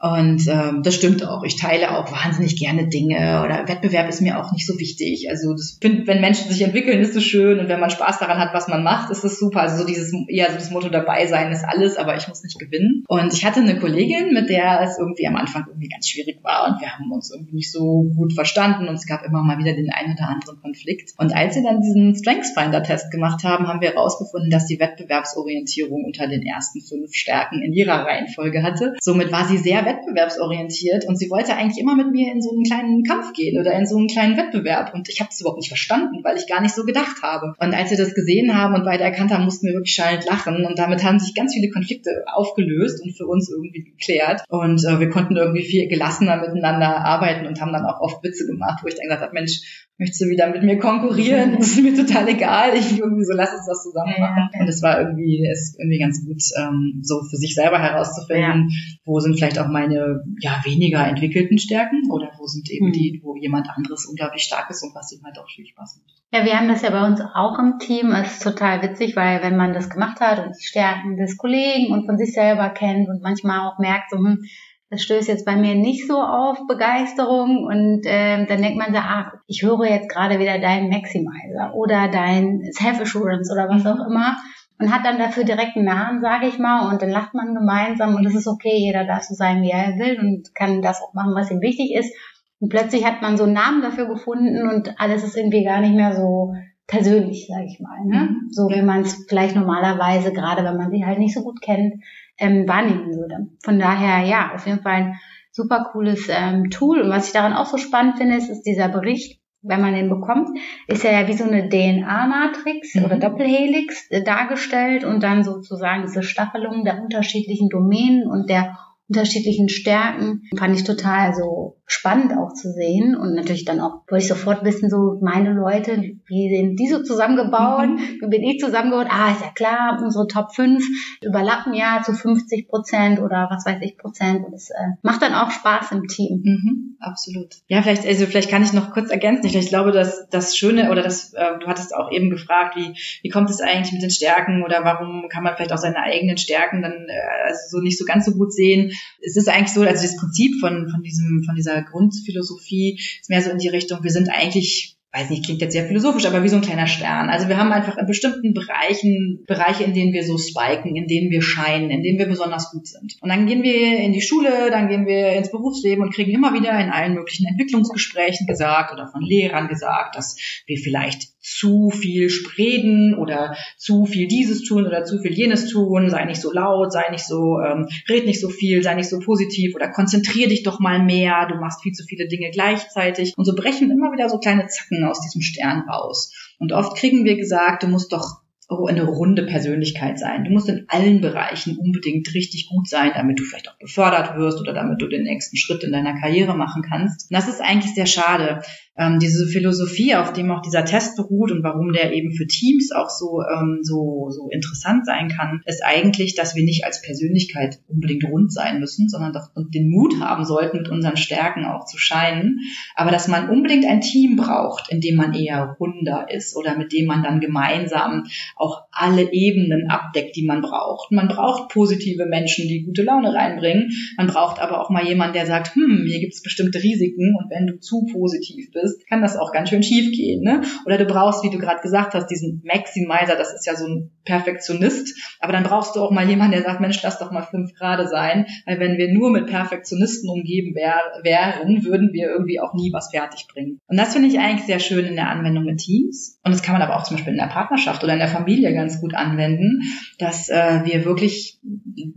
[0.00, 1.42] Und ähm, das stimmt auch.
[1.42, 5.28] Ich teile auch wahnsinnig gerne Dinge oder Wettbewerb ist mir auch nicht so wichtig.
[5.28, 8.38] Also das find, wenn Menschen sich entwickeln, ist es schön und wenn man Spaß daran
[8.38, 9.62] hat, was man macht, ist es super.
[9.62, 12.60] Also so dieses eher so das Motto dabei sein ist alles, aber ich muss nicht
[12.60, 13.04] gewinnen.
[13.08, 16.68] Und ich hatte eine Kollegin, mit der es irgendwie am Anfang irgendwie ganz schwierig war
[16.68, 19.72] und wir haben uns irgendwie nicht so gut verstanden und es gab immer mal wieder
[19.72, 21.10] den einen oder anderen Konflikt.
[21.16, 24.78] Und als wir dann diesen Strengths Finder Test gemacht haben, haben wir herausgefunden, dass die
[24.78, 28.94] Wettbewerbsorientierung unter den ersten fünf Stärken in ihrer Reihenfolge hatte.
[29.00, 32.62] Somit war sie sehr wettbewerbsorientiert und sie wollte eigentlich immer mit mir in so einen
[32.62, 35.68] kleinen Kampf gehen oder in so einen kleinen Wettbewerb und ich habe es überhaupt nicht
[35.68, 37.54] verstanden, weil ich gar nicht so gedacht habe.
[37.58, 40.64] Und als wir das gesehen haben und beide erkannt haben, mussten wir wirklich schallend lachen
[40.64, 45.00] und damit haben sich ganz viele Konflikte aufgelöst und für uns irgendwie geklärt und äh,
[45.00, 48.88] wir konnten irgendwie viel gelassener miteinander arbeiten und haben dann auch oft Witze gemacht, wo
[48.88, 51.56] ich dann gesagt habe, Mensch, möchtest du wieder mit mir konkurrieren?
[51.58, 52.74] Das ist mir total egal.
[52.74, 54.48] Ich irgendwie so, lass uns das zusammen machen.
[54.58, 58.98] Und es war irgendwie, ist irgendwie ganz gut, ähm, so für sich selber herauszufinden, ja.
[59.04, 62.92] wo sind vielleicht auch meine, ja, weniger entwickelten Stärken oder wo sind eben mhm.
[62.92, 66.18] die, wo jemand anderes unglaublich stark ist und was ihm halt auch viel Spaß macht.
[66.32, 68.12] Ja, wir haben das ja bei uns auch im Team.
[68.12, 71.92] Es ist total witzig, weil wenn man das gemacht hat und die Stärken des Kollegen
[71.92, 74.44] und von sich selber kennt und manchmal auch merkt, so, hm,
[74.90, 79.00] das stößt jetzt bei mir nicht so auf Begeisterung und ähm, dann denkt man so,
[79.00, 84.36] ach, ich höre jetzt gerade wieder deinen Maximizer oder dein Self-Assurance oder was auch immer
[84.78, 88.14] und hat dann dafür direkt einen Namen, sage ich mal, und dann lacht man gemeinsam
[88.14, 91.14] und es ist okay, jeder darf so sein, wie er will und kann das auch
[91.14, 92.14] machen, was ihm wichtig ist.
[92.60, 95.94] Und plötzlich hat man so einen Namen dafür gefunden und alles ist irgendwie gar nicht
[95.94, 96.54] mehr so
[96.86, 98.04] persönlich, sage ich mal.
[98.04, 98.30] Ne?
[98.30, 98.48] Mhm.
[98.50, 102.02] So wie man es vielleicht normalerweise, gerade wenn man sie halt nicht so gut kennt,
[102.38, 103.48] ähm, wahrnehmen würde.
[103.62, 105.20] Von daher, ja, auf jeden Fall ein
[105.50, 107.00] super cooles ähm, Tool.
[107.00, 110.08] Und was ich daran auch so spannend finde, ist, ist dieser Bericht, wenn man den
[110.08, 110.48] bekommt,
[110.86, 113.04] ist er ja wie so eine DNA-Matrix mhm.
[113.04, 119.68] oder Doppelhelix äh, dargestellt und dann sozusagen diese Staffelung der unterschiedlichen Domänen und der unterschiedlichen
[119.68, 120.42] Stärken.
[120.56, 124.62] Fand ich total so spannend auch zu sehen und natürlich dann auch wollte ich sofort
[124.62, 125.96] wissen, so meine Leute,
[126.26, 128.18] wie sind die so zusammengebaut, mhm.
[128.20, 129.06] wie bin ich zusammengebaut?
[129.10, 130.84] Ah, ist ja klar, unsere Top 5
[131.22, 135.32] überlappen ja zu 50 Prozent oder was weiß ich Prozent und das äh, macht dann
[135.32, 136.42] auch Spaß im Team.
[136.44, 137.54] Mhm, absolut.
[137.68, 139.46] Ja, vielleicht, also vielleicht kann ich noch kurz ergänzen.
[139.46, 143.30] Ich glaube, dass das Schöne oder das, äh, du hattest auch eben gefragt, wie, wie
[143.30, 146.82] kommt es eigentlich mit den Stärken oder warum kann man vielleicht auch seine eigenen Stärken
[146.82, 148.92] dann äh, also so nicht so ganz so gut sehen?
[149.22, 153.42] Es ist eigentlich so, also das Prinzip von, von diesem, von dieser Grundphilosophie ist mehr
[153.42, 156.48] so in die Richtung, wir sind eigentlich weiß nicht, klingt jetzt sehr philosophisch, aber wie
[156.48, 157.30] so ein kleiner Stern.
[157.30, 161.30] Also wir haben einfach in bestimmten Bereichen, Bereiche, in denen wir so spiken, in denen
[161.30, 163.16] wir scheinen, in denen wir besonders gut sind.
[163.22, 166.52] Und dann gehen wir in die Schule, dann gehen wir ins Berufsleben und kriegen immer
[166.52, 172.28] wieder in allen möglichen Entwicklungsgesprächen gesagt oder von Lehrern gesagt, dass wir vielleicht zu viel
[172.58, 176.92] reden oder zu viel dieses tun oder zu viel jenes tun, sei nicht so laut,
[176.92, 180.62] sei nicht so, ähm, red nicht so viel, sei nicht so positiv oder konzentrier dich
[180.62, 183.32] doch mal mehr, du machst viel zu viele Dinge gleichzeitig.
[183.36, 186.32] Und so brechen immer wieder so kleine Zacken aus diesem Stern raus.
[186.58, 188.42] Und oft kriegen wir gesagt, du musst doch
[188.86, 190.44] eine runde Persönlichkeit sein.
[190.44, 194.60] Du musst in allen Bereichen unbedingt richtig gut sein, damit du vielleicht auch befördert wirst
[194.60, 197.30] oder damit du den nächsten Schritt in deiner Karriere machen kannst.
[197.30, 198.60] Und das ist eigentlich sehr schade.
[198.98, 202.90] Ähm, diese Philosophie, auf dem auch dieser Test beruht und warum der eben für Teams
[202.92, 207.78] auch so, ähm, so, so interessant sein kann, ist eigentlich, dass wir nicht als Persönlichkeit
[207.86, 211.98] unbedingt rund sein müssen, sondern wir den Mut haben sollten, mit unseren Stärken auch zu
[211.98, 212.60] scheinen.
[212.94, 216.92] Aber dass man unbedingt ein Team braucht, in dem man eher runder ist oder mit
[216.92, 218.24] dem man dann gemeinsam
[218.56, 221.12] auch alle Ebenen abdeckt, die man braucht.
[221.12, 223.90] Man braucht positive Menschen, die gute Laune reinbringen.
[224.16, 227.50] Man braucht aber auch mal jemanden, der sagt, hm, hier gibt es bestimmte Risiken und
[227.50, 230.42] wenn du zu positiv bist, kann das auch ganz schön schief gehen.
[230.42, 230.62] Ne?
[230.86, 234.10] Oder du brauchst, wie du gerade gesagt hast, diesen Maximizer, das ist ja so ein
[234.24, 237.74] Perfektionist, aber dann brauchst du auch mal jemanden, der sagt, Mensch, lass doch mal fünf
[237.74, 242.74] Grade sein, weil wenn wir nur mit Perfektionisten umgeben wär, wären, würden wir irgendwie auch
[242.74, 243.78] nie was fertig bringen.
[243.86, 246.38] Und das finde ich eigentlich sehr schön in der Anwendung mit Teams.
[246.44, 248.72] Und das kann man aber auch zum Beispiel in der Partnerschaft oder in der Familie
[248.74, 249.82] ganz gut anwenden,
[250.18, 251.58] dass äh, wir wirklich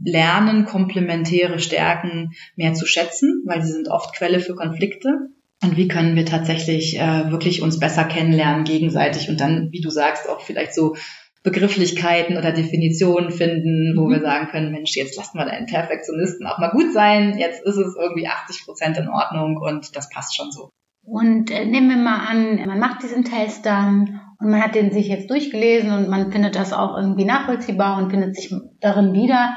[0.04, 5.30] lernen, komplementäre Stärken mehr zu schätzen, weil sie sind oft Quelle für Konflikte.
[5.64, 9.92] Und wie können wir tatsächlich äh, wirklich uns besser kennenlernen gegenseitig und dann, wie du
[9.92, 10.96] sagst, auch vielleicht so
[11.44, 14.12] Begrifflichkeiten oder Definitionen finden, wo mhm.
[14.12, 17.78] wir sagen können, Mensch, jetzt lassen wir deinen Perfektionisten auch mal gut sein, jetzt ist
[17.78, 20.70] es irgendwie 80 Prozent in Ordnung und das passt schon so.
[21.04, 24.92] Und äh, nehmen wir mal an, man macht diesen Test dann und man hat den
[24.92, 29.56] sich jetzt durchgelesen und man findet das auch irgendwie nachvollziehbar und findet sich darin wieder.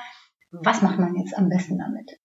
[0.50, 2.18] Was macht man jetzt am besten damit?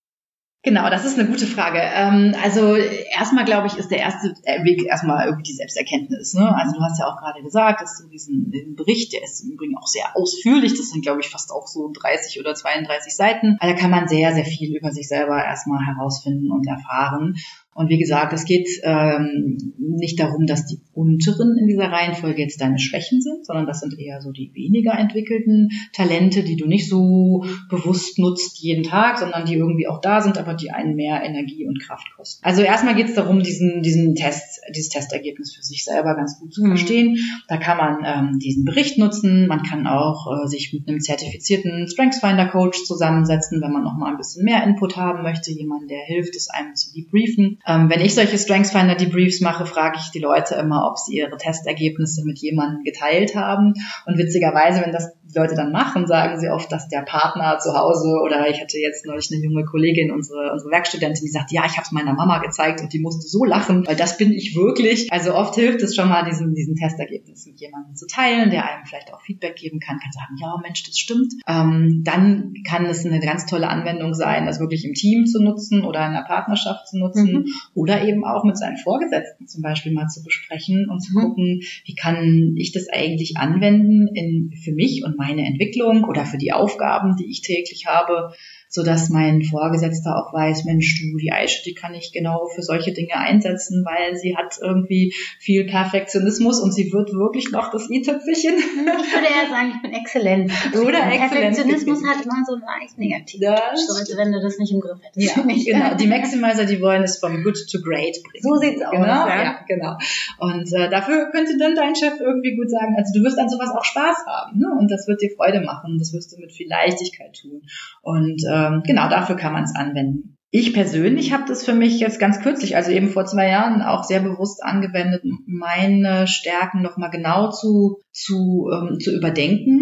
[0.62, 1.80] Genau, das ist eine gute Frage.
[1.80, 6.34] Ähm, also erstmal glaube ich, ist der erste Weg erstmal irgendwie die Selbsterkenntnis.
[6.34, 6.54] Ne?
[6.54, 9.52] Also du hast ja auch gerade gesagt, dass du diesen, diesen Bericht, der ist im
[9.52, 13.56] Übrigen auch sehr ausführlich, das sind glaube ich fast auch so 30 oder 32 Seiten.
[13.62, 17.36] Also da kann man sehr, sehr viel über sich selber erstmal herausfinden und erfahren.
[17.74, 22.60] Und wie gesagt, es geht ähm, nicht darum, dass die unteren in dieser Reihenfolge jetzt
[22.60, 26.90] deine Schwächen sind, sondern das sind eher so die weniger entwickelten Talente, die du nicht
[26.90, 31.22] so bewusst nutzt jeden Tag, sondern die irgendwie auch da sind, aber die einen mehr
[31.24, 32.44] Energie und Kraft kosten.
[32.44, 36.54] Also erstmal geht es darum, diesen, diesen Test, dieses Testergebnis für sich selber ganz gut
[36.54, 36.70] zu mhm.
[36.70, 37.18] verstehen.
[37.48, 41.88] Da kann man ähm, diesen Bericht nutzen, man kann auch äh, sich mit einem zertifizierten
[41.88, 46.02] StrengthsFinder Coach zusammensetzen, wenn man noch mal ein bisschen mehr Input haben möchte, jemand, der
[46.06, 47.59] hilft, es einem zu debriefen.
[47.66, 51.38] Ähm, wenn ich solche StrengthsFinder Debriefs mache, frage ich die Leute immer, ob sie ihre
[51.38, 53.74] Testergebnisse mit jemandem geteilt haben.
[54.06, 57.78] Und witzigerweise, wenn das die Leute dann machen, sagen sie oft, dass der Partner zu
[57.78, 61.64] Hause oder ich hatte jetzt neulich eine junge Kollegin, unsere, unsere Werkstudentin, die sagt, ja,
[61.66, 64.56] ich habe es meiner Mama gezeigt und die musste so lachen, weil das bin ich
[64.56, 65.12] wirklich.
[65.12, 68.86] Also oft hilft es schon mal, diesen, diesen Testergebnis mit jemandem zu teilen, der einem
[68.86, 71.34] vielleicht auch Feedback geben kann, kann sagen, ja, Mensch, das stimmt.
[71.48, 75.86] Ähm, dann kann es eine ganz tolle Anwendung sein, das wirklich im Team zu nutzen
[75.86, 77.46] oder in einer Partnerschaft zu nutzen mhm.
[77.74, 81.22] Oder eben auch mit seinen Vorgesetzten zum Beispiel mal zu besprechen und zu mhm.
[81.22, 86.38] gucken, wie kann ich das eigentlich anwenden in, für mich und meine Entwicklung oder für
[86.38, 88.34] die Aufgaben, die ich täglich habe,
[88.70, 92.62] so dass mein Vorgesetzter auch weiß, Mensch, du, die Aische, die kann ich genau für
[92.62, 97.90] solche Dinge einsetzen, weil sie hat irgendwie viel Perfektionismus und sie wird wirklich noch das
[97.90, 98.58] i-Tüpfelchen.
[98.60, 100.52] Ich würde eher sagen, ich bin exzellent.
[100.74, 101.56] Oder exzellent.
[101.56, 103.42] Perfektionismus hat immer so leicht negativ.
[103.88, 105.36] So als wenn du das nicht im Griff hättest.
[105.36, 105.96] Ja, genau.
[105.96, 108.44] Die Maximizer, die wollen es vom Good to Great bringen.
[108.44, 108.92] So sieht's aus.
[108.92, 109.98] Genau, ja, ja genau.
[110.38, 113.72] Und äh, dafür könnte dann dein Chef irgendwie gut sagen, also du wirst an sowas
[113.72, 114.68] auch Spaß haben, ne?
[114.78, 115.98] Und das wird dir Freude machen.
[115.98, 117.64] Das wirst du mit viel Leichtigkeit tun.
[118.02, 120.38] Und äh, ähm, genau dafür kann man es anwenden.
[120.52, 124.04] Ich persönlich habe das für mich jetzt ganz kürzlich, also eben vor zwei Jahren, auch
[124.04, 129.79] sehr bewusst angewendet, meine Stärken nochmal genau zu, zu, ähm, zu überdenken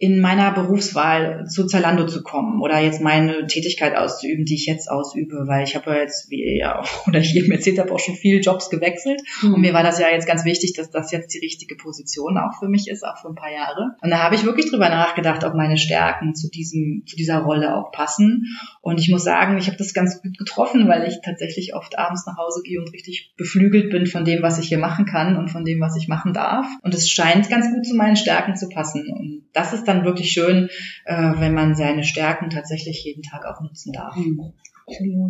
[0.00, 4.88] in meiner Berufswahl zu Zalando zu kommen oder jetzt meine Tätigkeit auszuüben, die ich jetzt
[4.88, 8.14] ausübe, weil ich habe ja jetzt, wie ja, oder ich eben erzählt habe, auch schon
[8.14, 9.54] viele Jobs gewechselt mhm.
[9.54, 12.60] und mir war das ja jetzt ganz wichtig, dass das jetzt die richtige Position auch
[12.60, 13.96] für mich ist, auch für ein paar Jahre.
[14.00, 17.74] Und da habe ich wirklich drüber nachgedacht, ob meine Stärken zu diesem, zu dieser Rolle
[17.74, 18.44] auch passen.
[18.80, 22.24] Und ich muss sagen, ich habe das ganz gut getroffen, weil ich tatsächlich oft abends
[22.24, 25.50] nach Hause gehe und richtig beflügelt bin von dem, was ich hier machen kann und
[25.50, 26.66] von dem, was ich machen darf.
[26.82, 29.08] Und es scheint ganz gut zu meinen Stärken zu passen.
[29.12, 30.68] Und das ist dann wirklich schön,
[31.04, 34.16] äh, wenn man seine Stärken tatsächlich jeden Tag auch nutzen darf.
[34.16, 34.52] Mhm.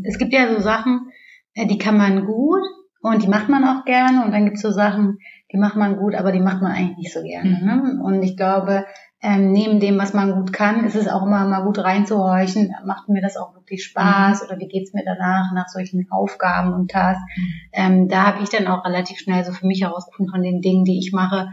[0.04, 1.10] Es gibt ja so Sachen,
[1.54, 2.62] äh, die kann man gut
[3.00, 5.18] und die macht man auch gerne und dann gibt es so Sachen,
[5.52, 7.58] die macht man gut, aber die macht man eigentlich nicht so gerne.
[7.60, 7.66] Mhm.
[7.66, 8.02] Ne?
[8.04, 8.84] Und ich glaube,
[9.20, 13.08] ähm, neben dem, was man gut kann, ist es auch immer mal gut reinzuhorchen, macht
[13.08, 14.48] mir das auch wirklich Spaß mhm.
[14.48, 17.22] oder wie geht's mir danach nach solchen Aufgaben und Tasks.
[17.36, 17.52] Mhm.
[17.72, 20.84] Ähm, da habe ich dann auch relativ schnell so für mich herausgefunden von den Dingen,
[20.84, 21.48] die ich mache,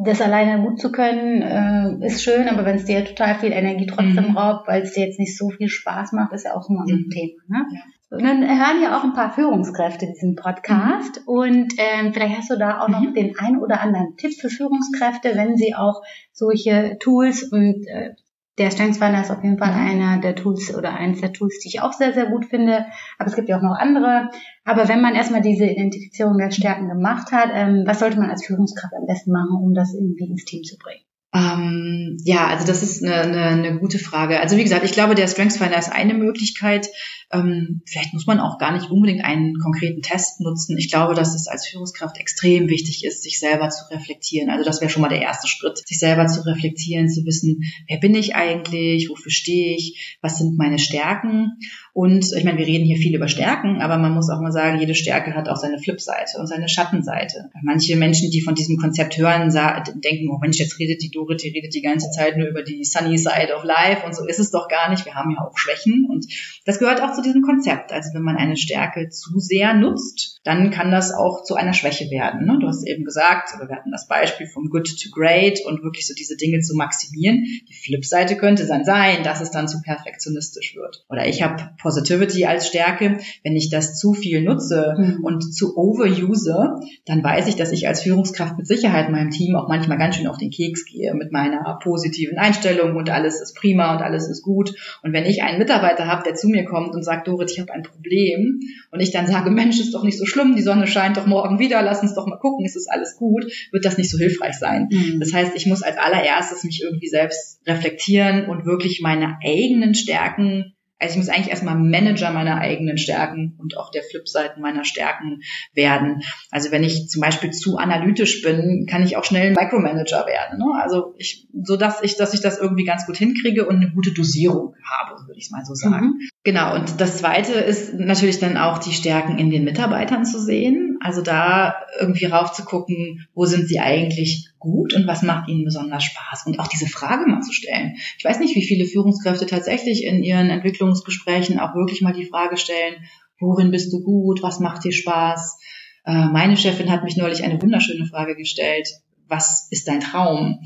[0.00, 3.86] das alleine gut zu können, äh, ist schön, aber wenn es dir total viel Energie
[3.86, 4.38] trotzdem mhm.
[4.38, 6.94] raubt, weil es dir jetzt nicht so viel Spaß macht, ist ja auch immer so
[6.94, 7.10] ein mhm.
[7.10, 7.42] Thema.
[7.48, 7.66] Ne?
[7.72, 7.80] Ja.
[8.10, 11.22] Und dann hören ja auch ein paar Führungskräfte diesen Podcast.
[11.22, 11.28] Mhm.
[11.28, 13.14] Und ähm, vielleicht hast du da auch noch mhm.
[13.14, 18.14] den ein oder anderen Tipp für Führungskräfte, wenn sie auch solche Tools und äh,
[18.58, 19.86] der Strengthsfinder ist auf jeden Fall mhm.
[19.88, 22.86] einer der Tools oder eines der Tools, die ich auch sehr, sehr gut finde.
[23.18, 24.30] Aber es gibt ja auch noch andere.
[24.64, 28.44] Aber wenn man erstmal diese Identifizierung der Stärken gemacht hat, ähm, was sollte man als
[28.44, 31.02] Führungskraft am besten machen, um das irgendwie ins Team zu bringen?
[31.34, 34.40] Ähm, ja, also das ist eine, eine, eine gute Frage.
[34.40, 36.88] Also wie gesagt, ich glaube, der Strengthsfinder ist eine Möglichkeit.
[37.30, 40.78] Ähm, vielleicht muss man auch gar nicht unbedingt einen konkreten Test nutzen.
[40.78, 44.48] Ich glaube, dass es als Führungskraft extrem wichtig ist, sich selber zu reflektieren.
[44.48, 47.98] Also das wäre schon mal der erste Schritt, sich selber zu reflektieren, zu wissen, wer
[47.98, 51.58] bin ich eigentlich, wofür stehe ich, was sind meine Stärken.
[51.92, 54.78] Und ich meine, wir reden hier viel über Stärken, aber man muss auch mal sagen,
[54.78, 57.50] jede Stärke hat auch seine Flipseite und seine Schattenseite.
[57.62, 59.50] Manche Menschen, die von diesem Konzept hören,
[59.96, 62.84] denken, oh Mensch, jetzt redet die Dorit, die redet die ganze Zeit nur über die
[62.84, 65.04] sunny side of life und so ist es doch gar nicht.
[65.04, 66.26] Wir haben ja auch Schwächen und
[66.64, 67.92] das gehört auch zu diesem Konzept.
[67.92, 72.10] Also wenn man eine Stärke zu sehr nutzt, dann kann das auch zu einer Schwäche
[72.10, 72.46] werden.
[72.46, 72.56] Ne?
[72.58, 76.14] Du hast eben gesagt, wir hatten das Beispiel vom Good to Great und wirklich so
[76.14, 77.44] diese Dinge zu maximieren.
[77.68, 81.04] Die Flipseite könnte dann sein, dass es dann zu perfektionistisch wird.
[81.10, 83.18] Oder ich habe Positivity als Stärke.
[83.44, 85.22] Wenn ich das zu viel nutze mhm.
[85.22, 89.68] und zu overuse, dann weiß ich, dass ich als Führungskraft mit Sicherheit meinem Team auch
[89.68, 93.94] manchmal ganz schön auf den Keks gehe mit meiner positiven Einstellung und alles ist prima
[93.94, 94.74] und alles ist gut.
[95.02, 97.74] Und wenn ich einen Mitarbeiter habe, der zu mir kommt und sagt, Dorit, ich habe
[97.74, 101.16] ein Problem und ich dann sage, Mensch, ist doch nicht so schlimm, die Sonne scheint
[101.16, 104.10] doch morgen wieder, lass uns doch mal gucken, ist es alles gut, wird das nicht
[104.10, 104.88] so hilfreich sein.
[104.90, 105.20] Mhm.
[105.20, 110.74] Das heißt, ich muss als allererstes mich irgendwie selbst reflektieren und wirklich meine eigenen Stärken
[110.98, 115.42] also ich muss eigentlich erstmal Manager meiner eigenen Stärken und auch der Flipseiten meiner Stärken
[115.72, 116.22] werden.
[116.50, 120.58] Also wenn ich zum Beispiel zu analytisch bin, kann ich auch schnell ein Micromanager werden.
[120.58, 120.66] Ne?
[120.82, 124.12] Also ich, so dass ich, dass ich das irgendwie ganz gut hinkriege und eine gute
[124.12, 126.06] Dosierung habe, würde ich es mal so sagen.
[126.06, 126.28] Mhm.
[126.42, 126.74] Genau.
[126.74, 130.87] Und das zweite ist natürlich dann auch die Stärken in den Mitarbeitern zu sehen.
[131.00, 136.46] Also da irgendwie raufzugucken, wo sind sie eigentlich gut und was macht ihnen besonders Spaß?
[136.46, 137.94] Und auch diese Frage mal zu stellen.
[138.18, 142.56] Ich weiß nicht, wie viele Führungskräfte tatsächlich in ihren Entwicklungsgesprächen auch wirklich mal die Frage
[142.56, 142.96] stellen,
[143.38, 144.42] worin bist du gut?
[144.42, 145.58] Was macht dir Spaß?
[146.04, 148.88] Äh, meine Chefin hat mich neulich eine wunderschöne Frage gestellt.
[149.28, 150.60] Was ist dein Traum?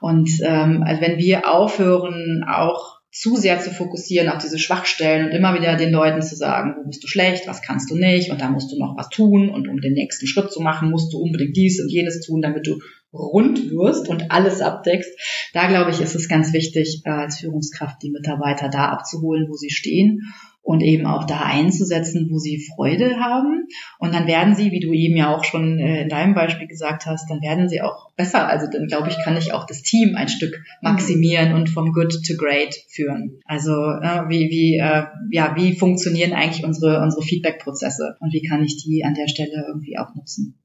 [0.00, 5.32] Und ähm, also wenn wir aufhören, auch zu sehr zu fokussieren auf diese Schwachstellen und
[5.32, 8.42] immer wieder den Leuten zu sagen, wo bist du schlecht, was kannst du nicht und
[8.42, 11.18] da musst du noch was tun und um den nächsten Schritt zu machen, musst du
[11.18, 12.78] unbedingt dies und jenes tun, damit du
[13.18, 15.10] rund wirst und alles abdeckst.
[15.52, 19.54] Da glaube ich, ist es ganz wichtig, äh, als Führungskraft die Mitarbeiter da abzuholen, wo
[19.54, 23.68] sie stehen und eben auch da einzusetzen, wo sie Freude haben.
[24.00, 27.06] Und dann werden sie, wie du eben ja auch schon äh, in deinem Beispiel gesagt
[27.06, 28.48] hast, dann werden sie auch besser.
[28.48, 32.18] Also dann glaube ich, kann ich auch das Team ein Stück maximieren und vom Good
[32.26, 33.40] to Great führen.
[33.44, 38.82] Also äh, wie, wie, ja, wie funktionieren eigentlich unsere, unsere Feedback-Prozesse und wie kann ich
[38.82, 40.58] die an der Stelle irgendwie auch nutzen?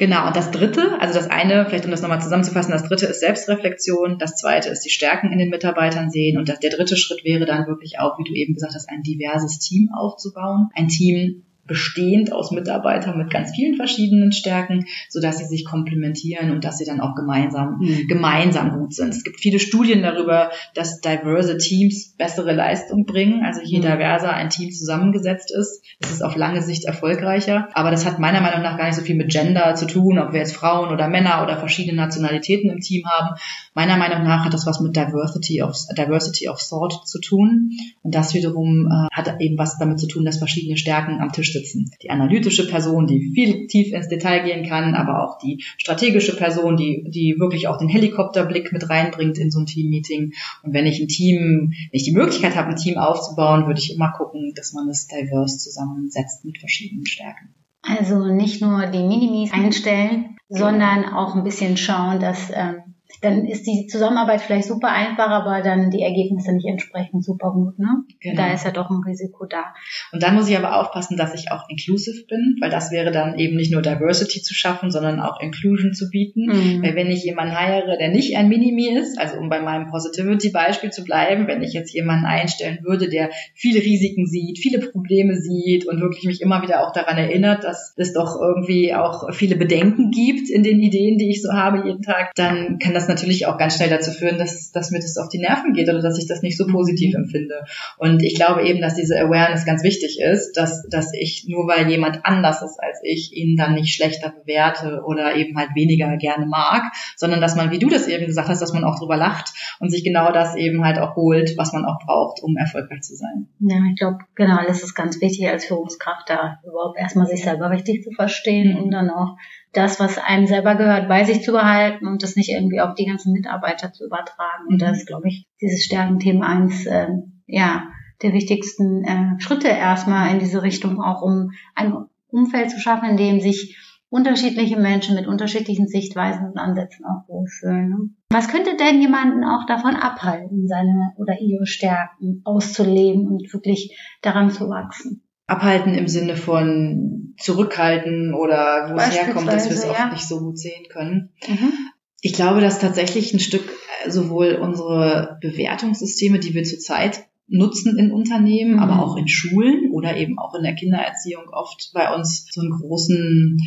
[0.00, 3.20] Genau, und das dritte, also das eine, vielleicht um das nochmal zusammenzufassen, das dritte ist
[3.20, 7.22] Selbstreflexion, das zweite ist die Stärken in den Mitarbeitern sehen und das, der dritte Schritt
[7.22, 10.70] wäre dann wirklich auch, wie du eben gesagt hast, ein diverses Team aufzubauen.
[10.72, 16.50] Ein Team, bestehend aus Mitarbeitern mit ganz vielen verschiedenen Stärken, so dass sie sich komplementieren
[16.50, 18.08] und dass sie dann auch gemeinsam, mhm.
[18.08, 19.10] gemeinsam gut sind.
[19.10, 23.44] Es gibt viele Studien darüber, dass diverse Teams bessere Leistung bringen.
[23.44, 23.82] Also je mhm.
[23.82, 27.68] diverser ein Team zusammengesetzt ist, ist es auf lange Sicht erfolgreicher.
[27.72, 30.32] Aber das hat meiner Meinung nach gar nicht so viel mit Gender zu tun, ob
[30.32, 33.36] wir jetzt Frauen oder Männer oder verschiedene Nationalitäten im Team haben.
[33.74, 37.70] Meiner Meinung nach hat das was mit Diversity of, Diversity of Thought zu tun.
[38.02, 41.52] Und das wiederum äh, hat eben was damit zu tun, dass verschiedene Stärken am Tisch
[41.68, 41.90] sitzen.
[42.02, 46.76] Die analytische Person, die viel tief ins Detail gehen kann, aber auch die strategische Person,
[46.76, 50.32] die, die wirklich auch den Helikopterblick mit reinbringt in so ein Teammeeting.
[50.62, 53.94] Und wenn ich ein Team, wenn ich die Möglichkeit habe, ein Team aufzubauen, würde ich
[53.94, 57.54] immer gucken, dass man es divers zusammensetzt mit verschiedenen Stärken.
[57.82, 60.60] Also nicht nur die Minimis einstellen, genau.
[60.60, 62.89] sondern auch ein bisschen schauen, dass ähm,
[63.22, 67.78] dann ist die Zusammenarbeit vielleicht super einfach, aber dann die Ergebnisse nicht entsprechend super gut.
[67.78, 68.04] Ne?
[68.20, 68.36] Genau.
[68.36, 69.74] Da ist ja doch ein Risiko da.
[70.12, 73.38] Und dann muss ich aber aufpassen, dass ich auch inclusive bin, weil das wäre dann
[73.38, 76.46] eben nicht nur Diversity zu schaffen, sondern auch Inclusion zu bieten.
[76.46, 76.82] Mhm.
[76.82, 80.90] Weil wenn ich jemanden heiere, der nicht ein Minimi ist, also um bei meinem Positivity-Beispiel
[80.90, 85.86] zu bleiben, wenn ich jetzt jemanden einstellen würde, der viele Risiken sieht, viele Probleme sieht
[85.86, 90.10] und wirklich mich immer wieder auch daran erinnert, dass es doch irgendwie auch viele Bedenken
[90.10, 93.46] gibt in den Ideen, die ich so habe jeden Tag, dann kann das das natürlich
[93.46, 96.18] auch ganz schnell dazu führen, dass, dass mir das auf die Nerven geht oder dass
[96.18, 97.64] ich das nicht so positiv empfinde.
[97.98, 101.88] Und ich glaube eben, dass diese Awareness ganz wichtig ist, dass, dass ich nur weil
[101.88, 106.46] jemand anders ist als ich, ihn dann nicht schlechter bewerte oder eben halt weniger gerne
[106.46, 109.52] mag, sondern dass man, wie du das eben gesagt hast, dass man auch drüber lacht
[109.80, 113.16] und sich genau das eben halt auch holt, was man auch braucht, um erfolgreich zu
[113.16, 113.48] sein.
[113.60, 117.70] Ja, ich glaube, genau, das ist ganz wichtig als Führungskraft, da überhaupt erstmal sich selber
[117.70, 119.36] richtig zu verstehen und dann auch
[119.72, 123.06] das, was einem selber gehört, bei sich zu behalten und das nicht irgendwie auf die
[123.06, 124.66] ganzen Mitarbeiter zu übertragen.
[124.68, 127.08] Und das ist, glaube ich, dieses Stärkenthema eins, äh,
[127.46, 127.84] ja,
[128.22, 131.94] der wichtigsten äh, Schritte erstmal in diese Richtung, auch um ein
[132.28, 133.76] Umfeld zu schaffen, in dem sich
[134.08, 137.88] unterschiedliche Menschen mit unterschiedlichen Sichtweisen und Ansätzen auch wohlfühlen.
[137.88, 138.10] Ne?
[138.30, 144.50] Was könnte denn jemanden auch davon abhalten, seine oder ihre Stärken auszuleben und wirklich daran
[144.50, 145.22] zu wachsen?
[145.46, 149.90] Abhalten im Sinne von zurückhalten oder wo es herkommt, dass wir es ja.
[149.90, 151.30] oft nicht so gut sehen können.
[151.48, 151.72] Mhm.
[152.20, 153.64] Ich glaube, dass tatsächlich ein Stück
[154.04, 158.78] äh, sowohl unsere Bewertungssysteme, die wir zurzeit nutzen in Unternehmen, mhm.
[158.78, 162.70] aber auch in Schulen oder eben auch in der Kindererziehung oft bei uns so einen
[162.70, 163.58] großen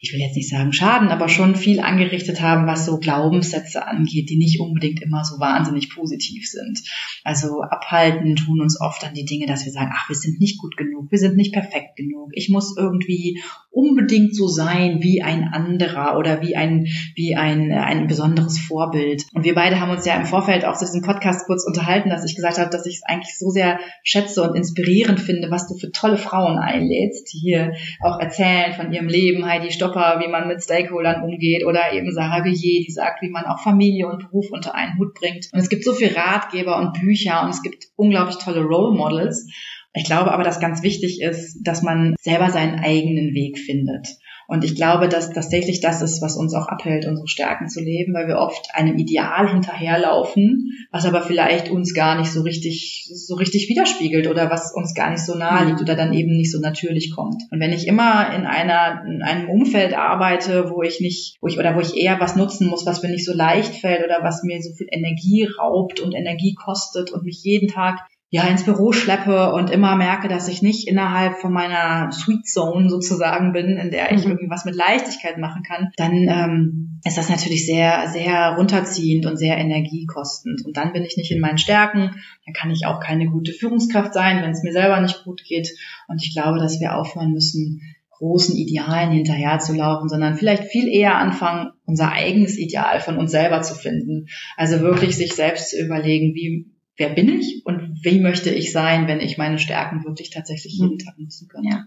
[0.00, 4.30] ich will jetzt nicht sagen Schaden, aber schon viel angerichtet haben, was so Glaubenssätze angeht,
[4.30, 6.80] die nicht unbedingt immer so wahnsinnig positiv sind.
[7.24, 10.58] Also abhalten tun uns oft an die Dinge, dass wir sagen, ach, wir sind nicht
[10.60, 15.44] gut genug, wir sind nicht perfekt genug, ich muss irgendwie unbedingt so sein wie ein
[15.52, 19.24] anderer oder wie ein, wie ein, ein besonderes Vorbild.
[19.34, 22.24] Und wir beide haben uns ja im Vorfeld auch zu diesem Podcast kurz unterhalten, dass
[22.24, 25.76] ich gesagt habe, dass ich es eigentlich so sehr schätze und inspirierend finde, was du
[25.76, 30.48] für tolle Frauen einlädst, die hier auch erzählen von ihrem Leben, Heidi Stopper, wie man
[30.48, 34.50] mit Stakeholdern umgeht oder eben Sarah Gillier, die sagt, wie man auch Familie und Beruf
[34.50, 35.48] unter einen Hut bringt.
[35.52, 39.46] Und es gibt so viele Ratgeber und Bücher und es gibt unglaublich tolle Role Models.
[39.94, 44.06] Ich glaube aber, dass ganz wichtig ist, dass man selber seinen eigenen Weg findet.
[44.50, 48.14] Und ich glaube, dass tatsächlich das ist, was uns auch abhält, unsere Stärken zu leben,
[48.14, 53.34] weil wir oft einem Ideal hinterherlaufen, was aber vielleicht uns gar nicht so richtig, so
[53.34, 56.60] richtig widerspiegelt oder was uns gar nicht so nahe liegt oder dann eben nicht so
[56.60, 57.42] natürlich kommt.
[57.50, 61.58] Und wenn ich immer in einer, in einem Umfeld arbeite, wo ich nicht, wo ich,
[61.58, 64.44] oder wo ich eher was nutzen muss, was mir nicht so leicht fällt oder was
[64.44, 68.92] mir so viel Energie raubt und Energie kostet und mich jeden Tag ja ins Büro
[68.92, 73.90] schleppe und immer merke, dass ich nicht innerhalb von meiner Sweet Zone sozusagen bin, in
[73.90, 74.32] der ich mhm.
[74.32, 79.38] irgendwie was mit Leichtigkeit machen kann, dann ähm, ist das natürlich sehr, sehr runterziehend und
[79.38, 80.64] sehr energiekostend.
[80.66, 84.12] Und dann bin ich nicht in meinen Stärken, dann kann ich auch keine gute Führungskraft
[84.12, 85.70] sein, wenn es mir selber nicht gut geht.
[86.06, 87.80] Und ich glaube, dass wir aufhören müssen,
[88.18, 93.74] großen Idealen hinterherzulaufen, sondern vielleicht viel eher anfangen, unser eigenes Ideal von uns selber zu
[93.74, 94.26] finden.
[94.56, 96.66] Also wirklich sich selbst zu überlegen, wie
[96.98, 100.94] wer bin ich und wie möchte ich sein, wenn ich meine Stärken wirklich tatsächlich jeden
[100.94, 100.98] mhm.
[100.98, 101.68] Tag nutzen könnte.
[101.70, 101.84] Ja.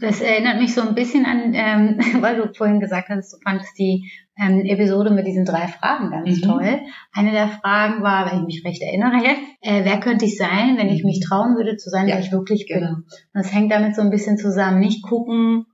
[0.00, 3.78] Das erinnert mich so ein bisschen an, ähm, weil du vorhin gesagt hast, du fandest
[3.78, 6.42] die ähm, Episode mit diesen drei Fragen ganz mhm.
[6.42, 6.80] toll.
[7.12, 10.76] Eine der Fragen war, wenn ich mich recht erinnere jetzt, äh, wer könnte ich sein,
[10.76, 11.28] wenn ich mich mhm.
[11.28, 12.80] trauen würde zu sein, ja, wer ich wirklich genau.
[12.80, 12.94] bin.
[12.96, 14.78] Und das hängt damit so ein bisschen zusammen.
[14.78, 15.66] Nicht gucken,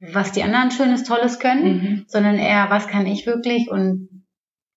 [0.00, 2.04] was die anderen Schönes, Tolles können, mhm.
[2.06, 4.15] sondern eher, was kann ich wirklich und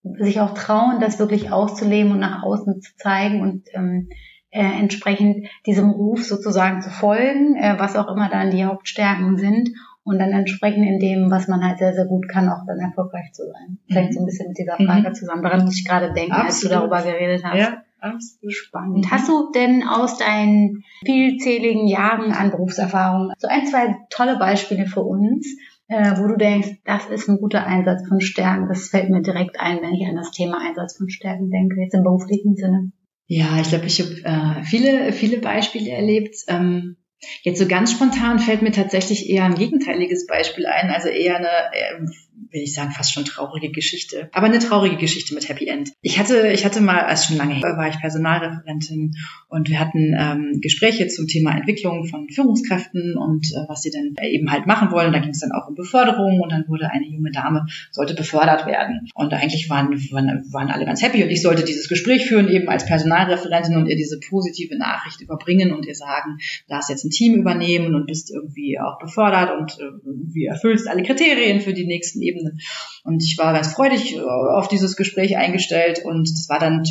[0.03, 4.09] sich auch trauen, das wirklich auszuleben und nach außen zu zeigen und ähm,
[4.51, 9.69] äh, entsprechend diesem Ruf sozusagen zu folgen, äh, was auch immer dann die Hauptstärken sind
[10.03, 13.31] und dann entsprechend in dem, was man halt sehr, sehr gut kann, auch dann erfolgreich
[13.33, 13.69] zu sein.
[13.69, 13.77] Mhm.
[13.87, 14.75] Vielleicht so ein bisschen mit dieser.
[14.75, 15.13] Frage mhm.
[15.13, 15.43] zusammen.
[15.43, 16.47] Daran muss ich gerade denken, Absolut.
[16.47, 17.57] als du darüber geredet hast.
[17.57, 17.83] Ja.
[18.01, 19.11] Absolut spannend.
[19.11, 25.01] Hast du denn aus deinen vielzähligen Jahren an Berufserfahrung so ein, zwei tolle Beispiele für
[25.01, 25.45] uns,
[25.89, 28.67] äh, wo du denkst, das ist ein guter Einsatz von Stärken.
[28.69, 31.95] Das fällt mir direkt ein, wenn ich an das Thema Einsatz von Stärken denke, jetzt
[31.95, 32.91] im beruflichen Sinne.
[33.25, 36.35] Ja, ich glaube, ich habe äh, viele, viele Beispiele erlebt.
[36.47, 36.97] Ähm,
[37.41, 41.47] jetzt so ganz spontan fällt mir tatsächlich eher ein gegenteiliges Beispiel ein, also eher eine
[41.47, 42.05] äh,
[42.51, 44.29] will ich sagen, fast schon traurige Geschichte.
[44.33, 45.91] Aber eine traurige Geschichte mit Happy End.
[46.01, 49.13] Ich hatte, ich hatte mal, als schon lange her war ich Personalreferentin
[49.47, 54.15] und wir hatten ähm, Gespräche zum Thema Entwicklung von Führungskräften und äh, was sie denn
[54.21, 55.11] eben halt machen wollen.
[55.13, 58.65] Da ging es dann auch um Beförderung und dann wurde eine junge Dame, sollte befördert
[58.65, 59.07] werden.
[59.13, 62.69] Und eigentlich waren, waren, waren alle ganz happy und ich sollte dieses Gespräch führen, eben
[62.69, 67.35] als Personalreferentin und ihr diese positive Nachricht überbringen und ihr sagen, darfst jetzt ein Team
[67.35, 69.91] übernehmen und bist irgendwie auch befördert und äh,
[70.33, 72.57] wie erfüllst alle Kriterien für die nächsten Ebene.
[73.03, 76.83] Und ich war ganz freudig äh, auf dieses Gespräch eingestellt und das war dann,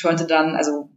[0.00, 0.89] turnte dann, also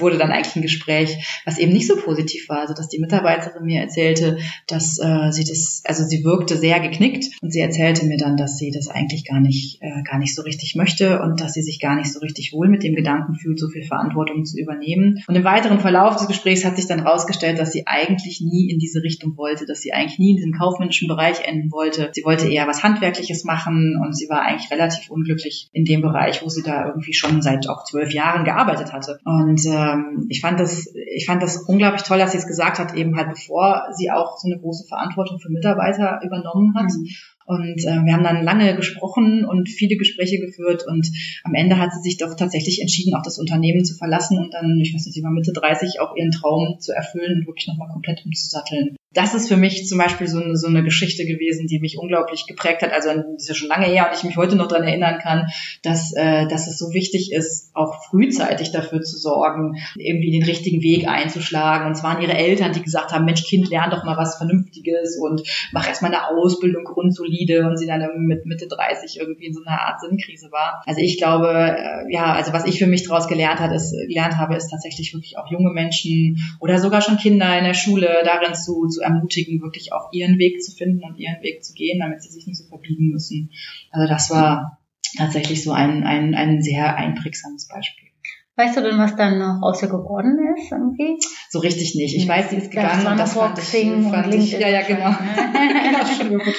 [0.00, 2.60] wurde dann eigentlich ein Gespräch, was eben nicht so positiv war.
[2.60, 7.26] Also dass die Mitarbeiterin mir erzählte, dass äh, sie das, also sie wirkte sehr geknickt
[7.42, 10.42] und sie erzählte mir dann, dass sie das eigentlich gar nicht, äh, gar nicht so
[10.42, 13.58] richtig möchte und dass sie sich gar nicht so richtig wohl mit dem Gedanken fühlt,
[13.58, 15.22] so viel Verantwortung zu übernehmen.
[15.26, 18.78] Und im weiteren Verlauf des Gesprächs hat sich dann herausgestellt, dass sie eigentlich nie in
[18.78, 22.10] diese Richtung wollte, dass sie eigentlich nie in diesem kaufmännischen Bereich enden wollte.
[22.12, 26.42] Sie wollte eher was Handwerkliches machen und sie war eigentlich relativ unglücklich in dem Bereich,
[26.42, 29.18] wo sie da irgendwie schon seit auch zwölf Jahren gearbeitet hatte.
[29.24, 32.94] Und ähm, ich fand das, ich fand das unglaublich toll, dass sie es gesagt hat,
[32.94, 36.90] eben halt bevor sie auch so eine große Verantwortung für Mitarbeiter übernommen hat.
[36.90, 37.08] Mhm.
[37.46, 41.10] Und äh, wir haben dann lange gesprochen und viele Gespräche geführt und
[41.44, 44.78] am Ende hat sie sich doch tatsächlich entschieden, auch das Unternehmen zu verlassen und dann,
[44.82, 47.88] ich weiß nicht, sie war Mitte 30, auch ihren Traum zu erfüllen und wirklich nochmal
[47.88, 51.80] komplett umzusatteln das ist für mich zum Beispiel so eine, so eine Geschichte gewesen, die
[51.80, 52.92] mich unglaublich geprägt hat.
[52.92, 55.48] Also das ist ja schon lange her und ich mich heute noch dran erinnern kann,
[55.82, 60.82] dass, äh, dass es so wichtig ist, auch frühzeitig dafür zu sorgen, irgendwie den richtigen
[60.82, 61.86] Weg einzuschlagen.
[61.86, 65.18] Und es waren ihre Eltern, die gesagt haben, Mensch, Kind, lern doch mal was Vernünftiges
[65.18, 65.42] und
[65.72, 69.80] mach erstmal eine Ausbildung grundsolide und sie dann mit Mitte 30 irgendwie in so einer
[69.80, 70.82] Art Sinnkrise war.
[70.84, 74.36] Also ich glaube, äh, ja, also was ich für mich daraus gelernt, hat, ist, gelernt
[74.36, 78.54] habe, ist tatsächlich wirklich auch junge Menschen oder sogar schon Kinder in der Schule darin
[78.54, 82.00] zu, zu zu ermutigen, wirklich auch ihren Weg zu finden und ihren Weg zu gehen,
[82.00, 83.50] damit sie sich nicht so verbiegen müssen.
[83.90, 84.78] Also das war
[85.16, 88.08] tatsächlich so ein, ein, ein sehr einprägsames Beispiel.
[88.56, 91.16] Weißt du denn, was dann noch aus ihr geworden ist irgendwie?
[91.48, 92.16] So richtig nicht.
[92.16, 95.14] Ich weiß, sie ist gegangen das und das fand ich, fand ich, ja, ja, genau.
[95.14, 96.56] genau schon, wirklich,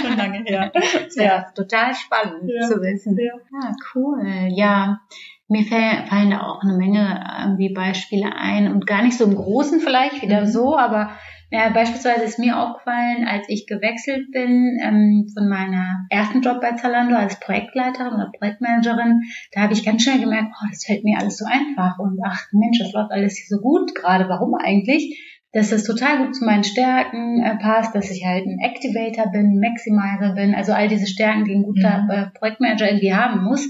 [0.00, 0.70] schon lange her.
[1.16, 1.46] Ja, ja.
[1.52, 2.68] total spannend ja.
[2.68, 3.18] zu wissen.
[3.18, 3.32] Ja.
[3.60, 4.24] Ah, cool.
[4.54, 5.00] Ja,
[5.48, 9.80] mir fallen da auch eine Menge irgendwie Beispiele ein und gar nicht so im Großen
[9.80, 10.46] vielleicht wieder mhm.
[10.46, 11.10] so, aber
[11.50, 16.72] ja, beispielsweise ist mir aufgefallen, als ich gewechselt bin ähm, von meiner ersten Job bei
[16.72, 19.22] Zalando als Projektleiterin oder Projektmanagerin,
[19.52, 22.46] da habe ich ganz schnell gemerkt, oh, das fällt mir alles so einfach und ach
[22.52, 24.28] Mensch, das läuft alles hier so gut gerade.
[24.28, 25.20] Warum eigentlich?
[25.52, 29.60] Dass das total gut zu meinen Stärken äh, passt, dass ich halt ein Activator bin,
[29.60, 32.10] Maximizer bin, also all diese Stärken, die ein guter mhm.
[32.10, 33.68] äh, Projektmanager irgendwie haben muss.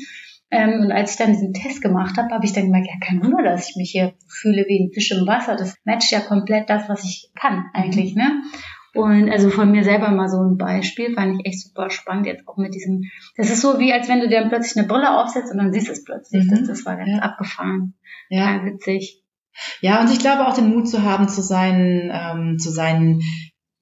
[0.55, 3.23] Ähm, und als ich dann diesen Test gemacht habe, habe ich dann gemerkt, ja, kein
[3.23, 5.57] Wunder, dass ich mich hier fühle wie ein Fisch im Wasser.
[5.57, 8.43] Das matcht ja komplett das, was ich kann eigentlich, ne?
[8.95, 12.47] Und also von mir selber mal so ein Beispiel, fand ich echt super spannend, jetzt
[12.47, 13.03] auch mit diesem,
[13.37, 15.89] das ist so wie, als wenn du dir plötzlich eine Brille aufsetzt und dann siehst
[15.89, 16.45] du es plötzlich.
[16.45, 16.51] Mhm.
[16.51, 17.19] Das, das war ganz ja.
[17.19, 17.95] abgefahren.
[18.29, 18.57] Ja.
[18.57, 19.25] ja, witzig.
[19.81, 23.21] Ja, und ich glaube auch den Mut zu haben, zu seinen, ähm, zu seinen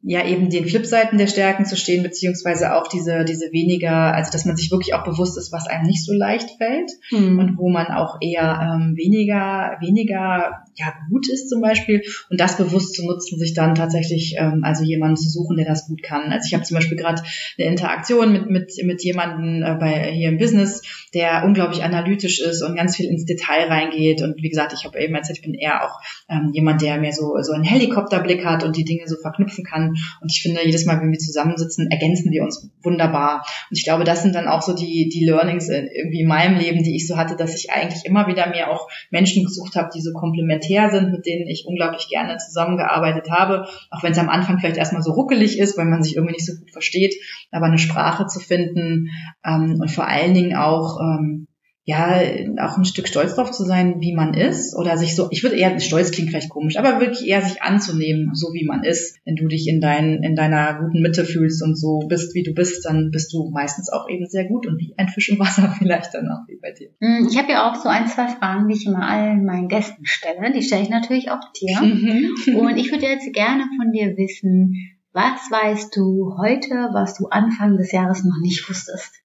[0.03, 4.45] ja eben den Flipseiten der Stärken zu stehen, beziehungsweise auch diese, diese weniger, also dass
[4.45, 7.39] man sich wirklich auch bewusst ist, was einem nicht so leicht fällt mhm.
[7.39, 12.57] und wo man auch eher ähm, weniger, weniger ja, gut ist zum Beispiel und das
[12.57, 16.33] bewusst zu nutzen, sich dann tatsächlich ähm, also jemanden zu suchen, der das gut kann.
[16.33, 17.23] Also ich habe zum Beispiel gerade
[17.59, 22.63] eine Interaktion mit, mit, mit jemandem äh, bei hier im Business, der unglaublich analytisch ist
[22.63, 24.23] und ganz viel ins Detail reingeht.
[24.23, 26.01] Und wie gesagt, ich habe eben erzählt, ich bin eher auch
[26.31, 29.95] ähm, jemand, der mehr so, so einen Helikopterblick hat und die Dinge so verknüpfen kann.
[30.21, 33.45] Und ich finde, jedes Mal, wenn wir zusammensitzen, ergänzen wir uns wunderbar.
[33.69, 36.83] Und ich glaube, das sind dann auch so die, die Learnings irgendwie in meinem Leben,
[36.83, 40.01] die ich so hatte, dass ich eigentlich immer wieder mir auch Menschen gesucht habe, die
[40.01, 43.67] so komplementär sind, mit denen ich unglaublich gerne zusammengearbeitet habe.
[43.91, 46.47] Auch wenn es am Anfang vielleicht erstmal so ruckelig ist, weil man sich irgendwie nicht
[46.47, 47.15] so gut versteht,
[47.51, 49.11] aber eine Sprache zu finden
[49.45, 51.47] ähm, und vor allen Dingen auch ähm,
[51.85, 52.21] ja,
[52.61, 55.57] auch ein Stück stolz drauf zu sein, wie man ist oder sich so, ich würde
[55.57, 59.19] eher, stolz klingt vielleicht komisch, aber wirklich eher sich anzunehmen, so wie man ist.
[59.25, 62.55] Wenn du dich in, dein, in deiner guten Mitte fühlst und so bist, wie du
[62.55, 65.75] bist, dann bist du meistens auch eben sehr gut und wie ein Fisch im Wasser
[65.79, 66.91] vielleicht dann auch wie bei dir.
[67.01, 70.07] Hm, ich habe ja auch so ein, zwei Fragen, die ich immer allen meinen Gästen
[70.07, 70.53] stelle.
[70.53, 71.81] Die stelle ich natürlich auch dir.
[71.83, 72.57] Mhm.
[72.59, 74.75] Und ich würde jetzt gerne von dir wissen,
[75.13, 79.23] was weißt du heute, was du Anfang des Jahres noch nicht wusstest?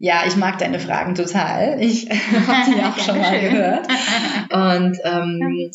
[0.00, 1.78] Ja, ich mag deine Fragen total.
[1.80, 2.08] Ich
[2.46, 3.88] habe sie auch schon mal gehört.
[4.52, 5.70] Und ähm,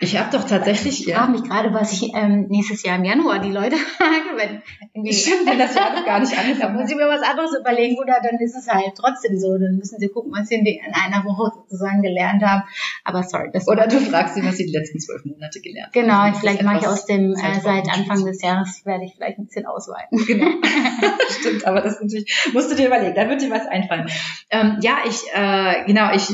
[0.00, 1.06] ich habe doch tatsächlich.
[1.06, 4.62] Ich frage mich gerade, was ich ähm, nächstes Jahr im Januar die Leute frage, wenn
[4.94, 5.12] irgendwie.
[5.12, 7.98] Stimmt, wenn das Jahr noch gar nicht angefangen Da muss ich mir was anderes überlegen,
[7.98, 9.58] oder dann ist es halt trotzdem so.
[9.58, 12.62] Dann müssen sie gucken, was sie in einer Woche sozusagen gelernt haben.
[13.02, 13.50] Aber sorry.
[13.52, 16.00] Das oder du fragst sie, was sie die letzten zwölf Monate gelernt haben.
[16.00, 19.46] Genau, vielleicht mache ich aus dem, äh, seit Anfang des Jahres werde ich vielleicht ein
[19.46, 20.24] bisschen ausweiten.
[20.26, 20.46] Genau.
[21.40, 24.06] Stimmt, aber das natürlich, musst du dir überlegen, da wird dir was einfallen.
[24.50, 26.28] Ähm, ja, ich, äh, genau, ich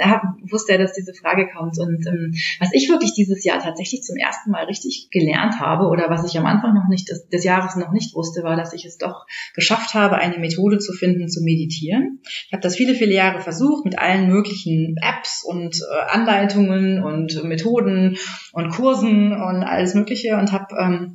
[0.00, 3.60] hab, wusste ja, dass diese Frage kommt und ähm, was ich wirklich ich dieses Jahr
[3.60, 7.28] tatsächlich zum ersten Mal richtig gelernt habe oder was ich am Anfang noch nicht des,
[7.28, 10.92] des Jahres noch nicht wusste, war, dass ich es doch geschafft habe, eine Methode zu
[10.92, 12.20] finden, zu meditieren.
[12.46, 17.42] Ich habe das viele, viele Jahre versucht mit allen möglichen Apps und äh, Anleitungen und
[17.44, 18.16] Methoden
[18.52, 21.14] und Kursen und alles Mögliche und habe ähm,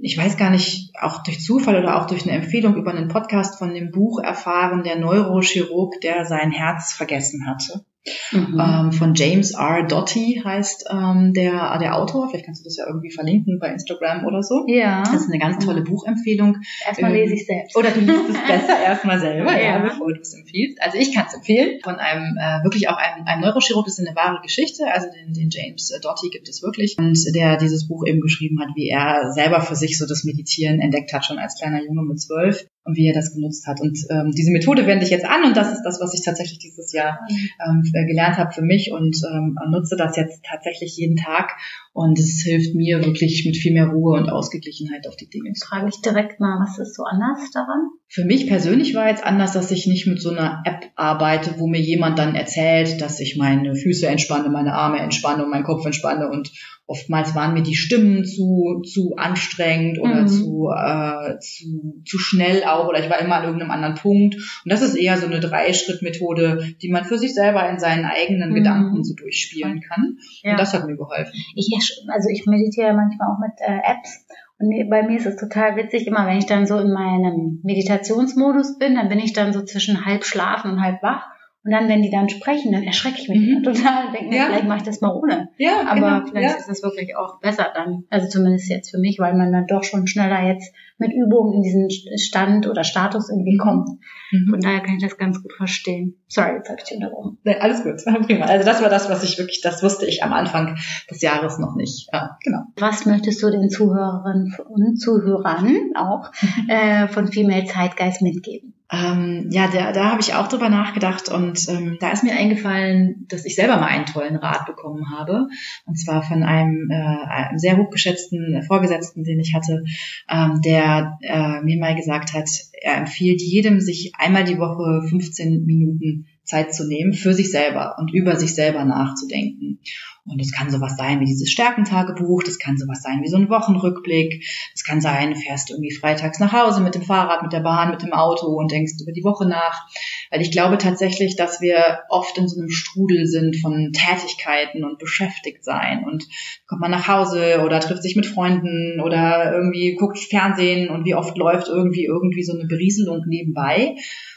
[0.00, 3.58] ich weiß gar nicht, auch durch Zufall oder auch durch eine Empfehlung über einen Podcast
[3.58, 7.84] von dem Buch erfahren, der Neurochirurg, der sein Herz vergessen hatte.
[8.32, 8.60] Mhm.
[8.60, 9.86] Ähm, von James R.
[9.86, 12.28] Doty heißt ähm, der, der Autor.
[12.28, 14.64] Vielleicht kannst du das ja irgendwie verlinken bei Instagram oder so.
[14.66, 15.02] Ja.
[15.02, 16.58] Das ist eine ganz tolle Buchempfehlung.
[16.86, 17.76] Erstmal ähm, lese ich selbst.
[17.76, 19.76] Oder du liest es besser erstmal selber, ja.
[19.76, 19.78] ja.
[19.78, 20.82] bevor du es empfiehlst.
[20.82, 21.80] Also ich kann es empfehlen.
[21.82, 24.84] Von einem, äh, wirklich auch einem, einem Neurochirurg, das ist eine wahre Geschichte.
[24.92, 26.96] Also den, den James Doty gibt es wirklich.
[26.98, 30.80] Und der dieses Buch eben geschrieben hat, wie er selber für sich so das Meditieren
[30.80, 33.80] entdeckt hat, schon als kleiner Junge mit zwölf und wie er das genutzt hat.
[33.80, 36.58] Und ähm, diese Methode wende ich jetzt an und das ist das, was ich tatsächlich
[36.58, 37.20] dieses Jahr
[37.66, 41.52] ähm, gelernt habe für mich und ähm, nutze das jetzt tatsächlich jeden Tag
[41.94, 45.48] und es hilft mir wirklich mit viel mehr Ruhe und Ausgeglichenheit auf die Dinge.
[45.48, 47.88] Jetzt frage ich direkt mal, was ist so anders daran?
[48.08, 51.68] Für mich persönlich war jetzt anders, dass ich nicht mit so einer App arbeite, wo
[51.68, 55.86] mir jemand dann erzählt, dass ich meine Füße entspanne, meine Arme entspanne und meinen Kopf
[55.86, 56.50] entspanne und
[56.86, 60.28] oftmals waren mir die Stimmen zu, zu anstrengend oder mhm.
[60.28, 64.34] zu, äh, zu, zu schnell auch oder ich war immer an irgendeinem anderen Punkt.
[64.34, 68.50] Und das ist eher so eine Dreischritt-Methode, die man für sich selber in seinen eigenen
[68.50, 68.54] mhm.
[68.54, 70.18] Gedanken so durchspielen kann.
[70.42, 70.52] Ja.
[70.52, 71.32] Und das hat mir geholfen.
[71.54, 71.70] Ich,
[72.08, 74.26] also ich meditiere manchmal auch mit äh, Apps
[74.58, 78.78] und bei mir ist es total witzig, immer wenn ich dann so in meinem Meditationsmodus
[78.78, 81.26] bin, dann bin ich dann so zwischen halb schlafen und halb wach.
[81.64, 83.62] Und dann, wenn die dann sprechen, dann erschrecke ich mich mhm.
[83.64, 84.12] total.
[84.12, 84.46] Denke ja.
[84.46, 85.48] vielleicht mache ich das mal ohne.
[85.56, 86.26] Ja, Aber genau.
[86.26, 86.58] vielleicht ja.
[86.58, 88.04] ist das wirklich auch besser dann.
[88.10, 91.62] Also zumindest jetzt für mich, weil man dann doch schon schneller jetzt mit Übungen in
[91.62, 91.88] diesen
[92.18, 93.58] Stand oder Status irgendwie mhm.
[93.58, 93.88] kommt.
[94.30, 94.50] Mhm.
[94.50, 96.22] Von daher kann ich das ganz gut verstehen.
[96.28, 97.38] Sorry, jetzt habe ich dich unterbrochen.
[97.44, 97.94] Nee, alles gut,
[98.26, 98.44] prima.
[98.44, 100.76] Also das war das, was ich wirklich, das wusste ich am Anfang
[101.10, 102.08] des Jahres noch nicht.
[102.12, 102.64] Ja, genau.
[102.76, 106.30] Was möchtest du den Zuhörerinnen und Zuhörern auch
[106.68, 108.73] äh, von Female Zeitgeist mitgeben?
[108.92, 113.26] Ähm, ja, da, da habe ich auch drüber nachgedacht und ähm, da ist mir eingefallen,
[113.28, 115.48] dass ich selber mal einen tollen Rat bekommen habe.
[115.86, 119.84] Und zwar von einem, äh, einem sehr hochgeschätzten Vorgesetzten, den ich hatte,
[120.30, 122.48] ähm, der äh, mir mal gesagt hat,
[122.80, 127.96] er empfiehlt jedem, sich einmal die Woche 15 Minuten Zeit zu nehmen für sich selber
[127.98, 129.80] und über sich selber nachzudenken.
[130.26, 133.50] Und das kann sowas sein wie dieses Stärkentagebuch, das kann sowas sein wie so ein
[133.50, 134.42] Wochenrückblick,
[134.72, 137.90] das kann sein, du fährst irgendwie freitags nach Hause mit dem Fahrrad, mit der Bahn,
[137.90, 139.86] mit dem Auto und denkst über die Woche nach.
[140.30, 144.98] Weil ich glaube tatsächlich, dass wir oft in so einem Strudel sind von Tätigkeiten und
[144.98, 146.04] beschäftigt sein.
[146.04, 146.26] Und
[146.66, 151.14] kommt man nach Hause oder trifft sich mit Freunden oder irgendwie guckt Fernsehen und wie
[151.14, 153.96] oft läuft irgendwie irgendwie so eine Berieselung nebenbei.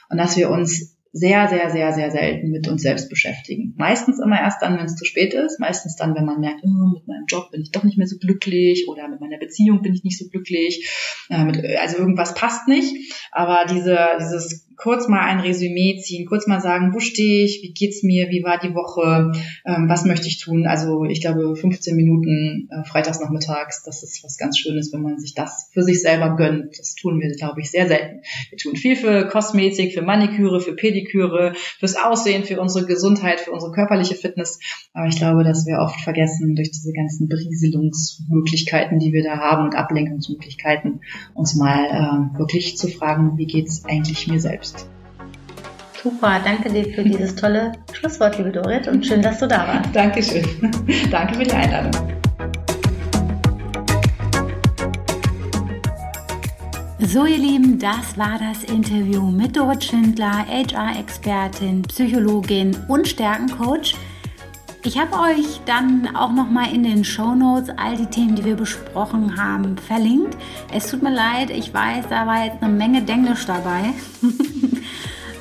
[0.10, 3.74] Und dass wir uns sehr, sehr, sehr, sehr selten mit uns selbst beschäftigen.
[3.78, 5.60] Meistens immer erst dann, wenn es zu spät ist.
[5.60, 8.18] Meistens dann, wenn man merkt, oh, mit meinem Job bin ich doch nicht mehr so
[8.18, 10.88] glücklich oder mit meiner Beziehung bin ich nicht so glücklich.
[11.30, 13.14] Äh, also irgendwas passt nicht.
[13.32, 17.74] Aber diese, dieses kurz mal ein Resümee ziehen, kurz mal sagen, wo stehe ich, wie
[17.74, 19.32] geht's mir, wie war die Woche,
[19.66, 20.68] ähm, was möchte ich tun.
[20.68, 25.18] Also ich glaube 15 Minuten äh, freitags nachmittags, das ist was ganz Schönes, wenn man
[25.18, 26.78] sich das für sich selber gönnt.
[26.78, 28.22] Das tun wir, glaube ich, sehr selten.
[28.50, 33.52] Wir tun viel für Kosmetik, für Maniküre, für Pediküre, fürs Aussehen, für unsere Gesundheit, für
[33.52, 34.60] unsere körperliche Fitness.
[34.94, 39.66] Aber ich glaube, dass wir oft vergessen, durch diese ganzen Berieselungsmöglichkeiten, die wir da haben
[39.66, 41.02] und Ablenkungsmöglichkeiten,
[41.34, 44.88] uns mal äh, wirklich zu fragen, wie geht's eigentlich mir selbst selbst.
[46.04, 49.96] Super, danke dir für dieses tolle Schlusswort, liebe Dorit, und schön, dass du da warst.
[49.96, 50.46] Dankeschön.
[51.12, 51.92] danke für die Einladung.
[57.00, 63.96] So, ihr Lieben, das war das Interview mit Dorit Schindler, HR-Expertin, Psychologin und Stärkencoach.
[64.84, 68.46] Ich habe euch dann auch noch mal in den Show Notes all die Themen, die
[68.46, 70.38] wir besprochen haben, verlinkt.
[70.72, 73.94] Es tut mir leid, ich weiß, da war jetzt eine Menge Denglisch dabei.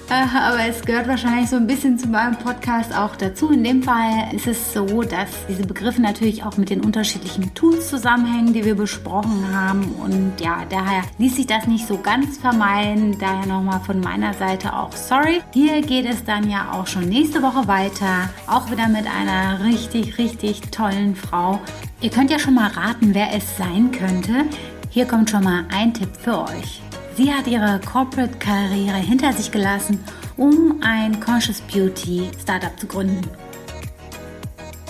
[0.09, 3.51] Äh, aber es gehört wahrscheinlich so ein bisschen zu meinem Podcast auch dazu.
[3.51, 7.89] In dem Fall ist es so, dass diese Begriffe natürlich auch mit den unterschiedlichen Tools
[7.89, 9.85] zusammenhängen, die wir besprochen haben.
[10.01, 13.17] Und ja, daher ließ sich das nicht so ganz vermeiden.
[13.19, 15.41] Daher nochmal von meiner Seite auch sorry.
[15.53, 18.31] Hier geht es dann ja auch schon nächste Woche weiter.
[18.47, 21.59] Auch wieder mit einer richtig, richtig tollen Frau.
[22.01, 24.45] Ihr könnt ja schon mal raten, wer es sein könnte.
[24.89, 26.86] Hier kommt schon mal ein Tipp für euch.
[27.17, 30.05] Sie hat ihre Corporate-Karriere hinter sich gelassen,
[30.37, 33.23] um ein Conscious Beauty Startup zu gründen.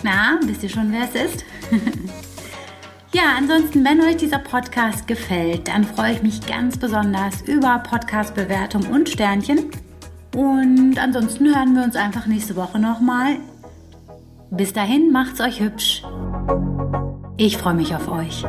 [0.03, 1.45] Na, wisst ihr schon, wer es ist?
[3.15, 8.87] ja, ansonsten, wenn euch dieser Podcast gefällt, dann freue ich mich ganz besonders über Podcast-Bewertung
[8.87, 9.71] und Sternchen.
[10.35, 13.37] Und ansonsten hören wir uns einfach nächste Woche nochmal.
[14.51, 16.03] Bis dahin, macht's euch hübsch.
[17.37, 18.45] Ich freue mich auf euch.